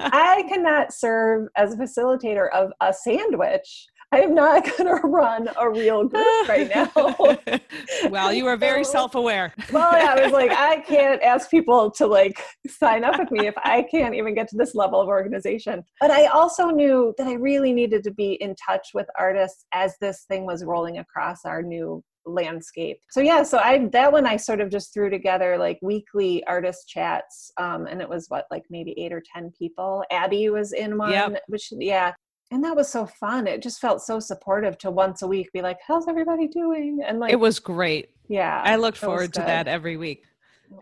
[0.00, 3.88] I cannot serve as a facilitator of a sandwich.
[4.14, 6.90] I am not going to run a real group right now.
[8.10, 9.52] well, you are very So- self-aware.
[9.72, 13.46] well, yeah, I was like, I can't ask people to like sign up with me
[13.48, 15.82] if I can't even get to this level of organization.
[16.00, 19.96] But I also knew that I really needed to be in touch with artists as
[20.00, 22.98] this thing was rolling across our new landscape.
[23.10, 26.88] So yeah, so I that one I sort of just threw together like weekly artist
[26.88, 30.04] chats, um, and it was what like maybe eight or ten people.
[30.10, 31.42] Abby was in one, Yep.
[31.48, 32.12] which yeah.
[32.50, 33.46] And that was so fun.
[33.46, 37.18] It just felt so supportive to once a week be like, "How's everybody doing?" And
[37.18, 38.10] like, it was great.
[38.28, 40.24] yeah, I looked forward to that every week.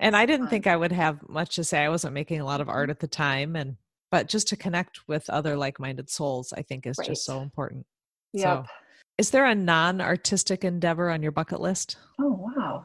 [0.00, 0.50] And I didn't fun.
[0.50, 1.80] think I would have much to say.
[1.84, 2.76] I wasn't making a lot of Mm-hmm.
[2.76, 3.76] art at the time and
[4.10, 7.08] but just to connect with other like-minded souls, I think is Right.
[7.08, 7.86] just so important.
[8.34, 8.66] Yep.
[8.66, 8.72] So,
[9.18, 11.96] is there a non-artistic endeavor on your bucket list?
[12.20, 12.84] Oh wow.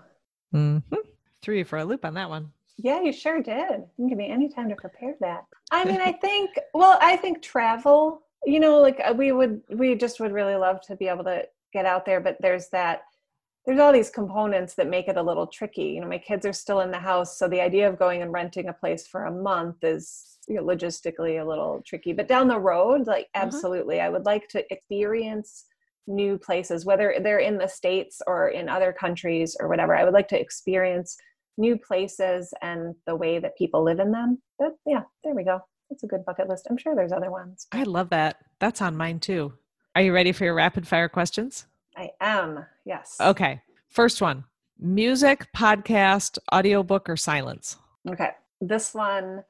[0.53, 0.83] Mhm.
[1.41, 2.51] Threw you for a loop on that one.
[2.77, 3.57] Yeah, you sure did.
[3.79, 5.45] You can give me any time to prepare that.
[5.71, 6.51] I mean, I think.
[6.73, 8.21] Well, I think travel.
[8.45, 11.43] You know, like uh, we would, we just would really love to be able to
[11.73, 13.01] get out there, but there's that.
[13.65, 15.83] There's all these components that make it a little tricky.
[15.87, 18.31] You know, my kids are still in the house, so the idea of going and
[18.31, 22.13] renting a place for a month is you know, logistically a little tricky.
[22.13, 23.41] But down the road, like Mhm.
[23.41, 25.65] absolutely, I would like to experience
[26.07, 29.93] new places, whether they're in the states or in other countries or whatever.
[29.95, 31.17] I would like to experience
[31.57, 34.41] new places and the way that people live in them.
[34.57, 35.59] But yeah, there we go.
[35.89, 36.67] That's a good bucket list.
[36.69, 37.67] I'm sure there's other ones.
[37.71, 38.37] I love that.
[38.59, 39.53] That's on mine too.
[39.95, 41.65] Are you ready for your rapid fire questions?
[41.95, 42.65] I am.
[42.85, 43.17] Yes.
[43.19, 43.61] Okay.
[43.89, 44.43] First one.
[44.79, 47.77] Music, podcast, audiobook or silence?
[48.07, 48.31] Okay.
[48.61, 49.43] This one,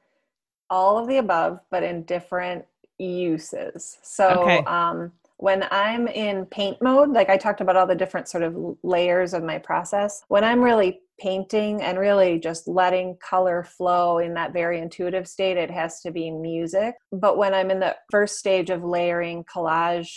[0.70, 2.64] all of the above, but in different
[2.98, 3.98] uses.
[4.02, 4.64] So, Okay.
[4.64, 8.56] um, when I'm in paint mode, like I talked about all the different sort of
[8.82, 14.34] layers of my process, when I'm really painting and really just letting color flow in
[14.34, 16.94] that very intuitive state, it has to be music.
[17.12, 20.10] But when I'm in the first stage of layering collage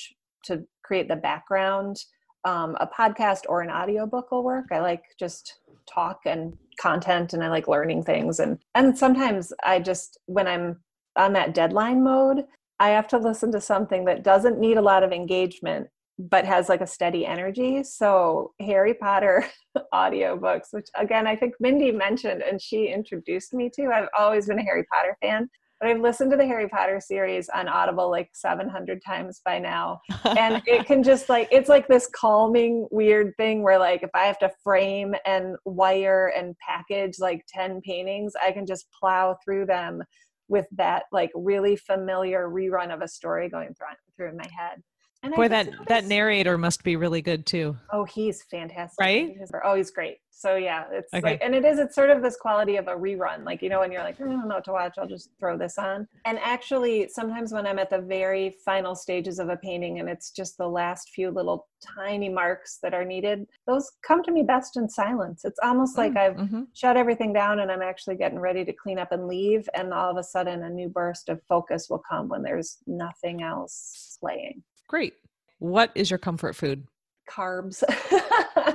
[0.46, 1.98] to create the background,
[2.46, 4.66] um, a podcast or an audiobook will work.
[4.72, 5.60] I like just
[5.92, 10.80] talk and content and I like learning things and and sometimes I just when I'm
[11.16, 12.46] on that deadline mode,
[12.80, 15.88] I have to listen to something that doesn't need a lot of engagement
[16.30, 17.84] but has like a steady energy.
[17.84, 19.46] So Harry Potter
[19.94, 23.88] audiobooks, which again I think Mindy mentioned and she introduced me to.
[23.88, 25.50] I've always been a Harry Potter fan,
[25.82, 30.00] but I've listened to the Harry Potter series on Audible like 700 times by now
[30.38, 34.24] and it can just like it's like this calming weird thing where like if i
[34.24, 39.66] have to frame and wire and package like 10 paintings i can just plow through
[39.66, 40.02] them
[40.48, 44.82] with that like really familiar rerun of a story going through through in my head
[45.24, 47.78] and Boy, that that narrator must be really good too.
[47.94, 49.36] oh he's fantastic Right?
[49.64, 51.22] Oh he's great so yeah it's Okay.
[51.34, 53.80] like and it is it's sort of this quality of a rerun like you know
[53.82, 56.08] when you're like "Hmm, i don't know what to watch i'll just throw this on
[56.26, 60.32] and actually sometimes when i'm at the very final stages of a painting and it's
[60.32, 64.78] just the last few little tiny marks that are needed those come to me best
[64.78, 66.68] in silence it's almost like i've Mhm.
[66.74, 70.10] shut everything down and i'm actually getting ready to clean up and leave and all
[70.10, 74.64] of a sudden a new burst of focus will come when there's nothing else playing
[74.92, 75.14] Great.
[75.60, 76.86] What is your comfort food?
[77.30, 77.82] carbs.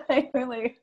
[0.09, 0.79] I really,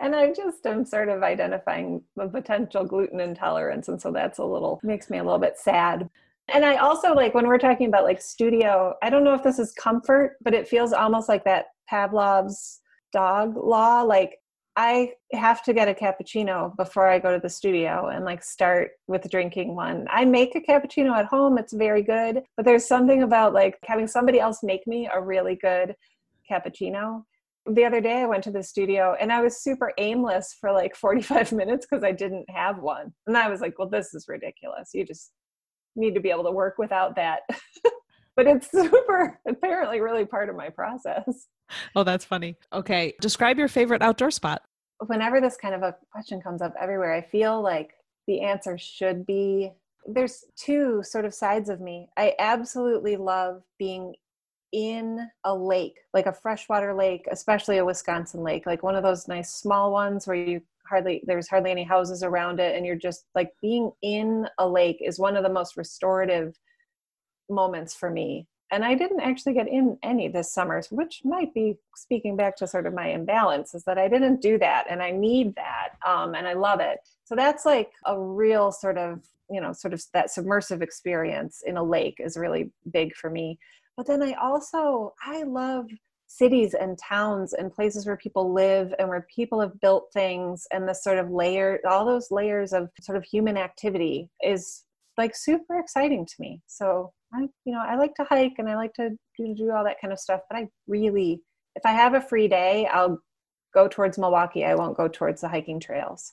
[0.00, 3.88] and I just am sort of identifying the potential gluten intolerance.
[3.88, 6.08] And so that's a little, makes me a little bit sad.
[6.48, 9.58] And I also like when we're talking about like studio, I don't know if this
[9.58, 12.80] is comfort, but it feels almost like that Pavlov's
[13.12, 14.00] dog law.
[14.00, 14.37] Like
[14.78, 18.92] I have to get a cappuccino before I go to the studio and like start
[19.08, 20.06] with drinking one.
[20.08, 24.06] I make a cappuccino at home, it's very good, but there's something about like having
[24.06, 25.96] somebody else make me a really good
[26.48, 27.24] cappuccino.
[27.66, 30.94] The other day I went to the studio and I was super aimless for like
[30.96, 33.12] 45 minutes because I didn't have one.
[33.26, 34.90] And I was like, well, this is ridiculous.
[34.94, 35.32] You just
[35.96, 37.40] need to be able to work without that.
[38.38, 41.48] but it's super apparently really part of my process.
[41.96, 42.56] Oh, that's funny.
[42.72, 43.14] Okay.
[43.20, 44.62] Describe your favorite outdoor spot.
[45.06, 47.90] Whenever this kind of a question comes up everywhere, I feel like
[48.28, 49.72] the answer should be
[50.06, 52.08] there's two sort of sides of me.
[52.16, 54.14] I absolutely love being
[54.72, 59.26] in a lake, like a freshwater lake, especially a Wisconsin lake, like one of those
[59.26, 63.26] nice small ones where you hardly there's hardly any houses around it and you're just
[63.34, 66.56] like being in a lake is one of the most restorative
[67.48, 71.78] moments for me and I didn't actually get in any this summer, which might be
[71.96, 75.10] speaking back to sort of my imbalance is that I didn't do that and I
[75.10, 76.98] need that um, and I love it.
[77.24, 81.78] So that's like a real sort of, you know, sort of that submersive experience in
[81.78, 83.58] a lake is really big for me.
[83.96, 85.86] But then I also, I love
[86.26, 90.86] cities and towns and places where people live and where people have built things and
[90.86, 94.84] the sort of layer, all those layers of sort of human activity is
[95.16, 96.60] like super exciting to me.
[96.66, 99.84] So I, you know, I like to hike and I like to do, do all
[99.84, 100.40] that kind of stuff.
[100.48, 101.42] But I really,
[101.74, 103.20] if I have a free day, I'll
[103.74, 104.64] go towards Milwaukee.
[104.64, 106.32] I won't go towards the hiking trails.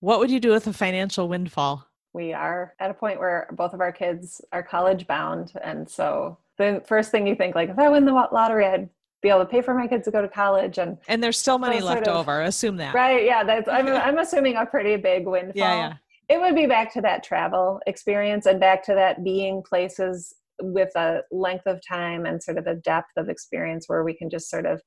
[0.00, 1.86] What would you do with a financial windfall?
[2.12, 5.52] We are at a point where both of our kids are college bound.
[5.62, 8.88] And so the first thing you think, like, if I win the lottery, I'd
[9.24, 11.58] be able to pay for my kids to go to college and and there's still
[11.58, 15.26] money left of, over assume that right yeah that's I'm, I'm assuming a pretty big
[15.26, 15.94] windfall yeah, yeah
[16.28, 20.94] it would be back to that travel experience and back to that being places with
[20.96, 24.48] a length of time and sort of a depth of experience where we can just
[24.48, 24.80] sort of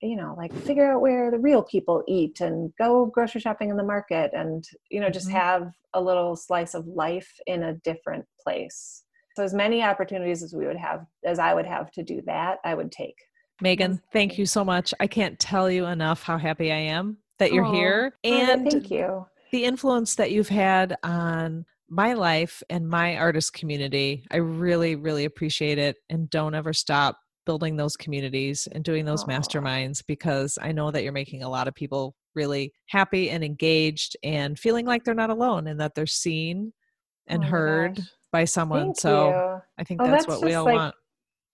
[0.00, 3.76] you know like figure out where the real people eat and go grocery shopping in
[3.76, 5.36] the market and you know just mm-hmm.
[5.36, 9.04] have a little slice of life in a different place.
[9.36, 12.58] So as many opportunities as we would have as i would have to do that
[12.64, 13.16] i would take.
[13.60, 14.92] Megan thank you so much.
[15.00, 18.90] I can't tell you enough how happy i am that you're oh, here and thank
[18.90, 24.26] you the influence that you've had on my life and my artist community.
[24.32, 25.94] I really, really appreciate it.
[26.10, 29.38] And don't ever stop building those communities and doing those Aww.
[29.38, 34.16] masterminds because I know that you're making a lot of people really happy and engaged
[34.24, 36.72] and feeling like they're not alone and that they're seen
[37.28, 38.00] and oh heard
[38.32, 38.86] by someone.
[38.86, 39.60] Thank so you.
[39.78, 40.94] I think oh, that's, that's what we all like, want.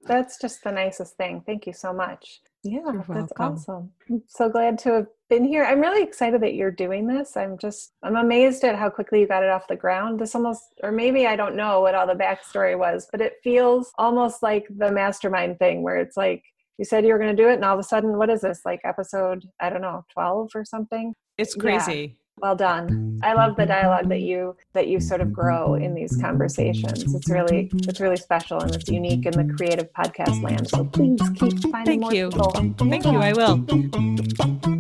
[0.07, 1.43] That's just the nicest thing.
[1.45, 2.41] Thank you so much.
[2.63, 3.93] Yeah, that's awesome.
[4.09, 5.65] I'm so glad to have been here.
[5.65, 7.37] I'm really excited that you're doing this.
[7.37, 10.19] I'm just, I'm amazed at how quickly you got it off the ground.
[10.19, 13.93] This almost, or maybe I don't know what all the backstory was, but it feels
[13.97, 16.43] almost like the mastermind thing where it's like,
[16.77, 18.41] you said you were going to do it and all of a sudden what is
[18.41, 21.15] this like episode i don't know 12 or something?
[21.37, 22.17] It's crazy.
[22.39, 23.21] Well done.
[23.23, 27.15] I love the dialogue that you that you sort of grow in these conversations.
[27.15, 30.69] It's really it's really special and it's unique in the creative podcast land.
[30.71, 32.31] So please keep finding thank more you.
[32.31, 32.51] people.
[32.51, 33.19] thank you.
[33.19, 34.80] I will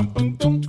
[0.00, 0.60] Bum, bum.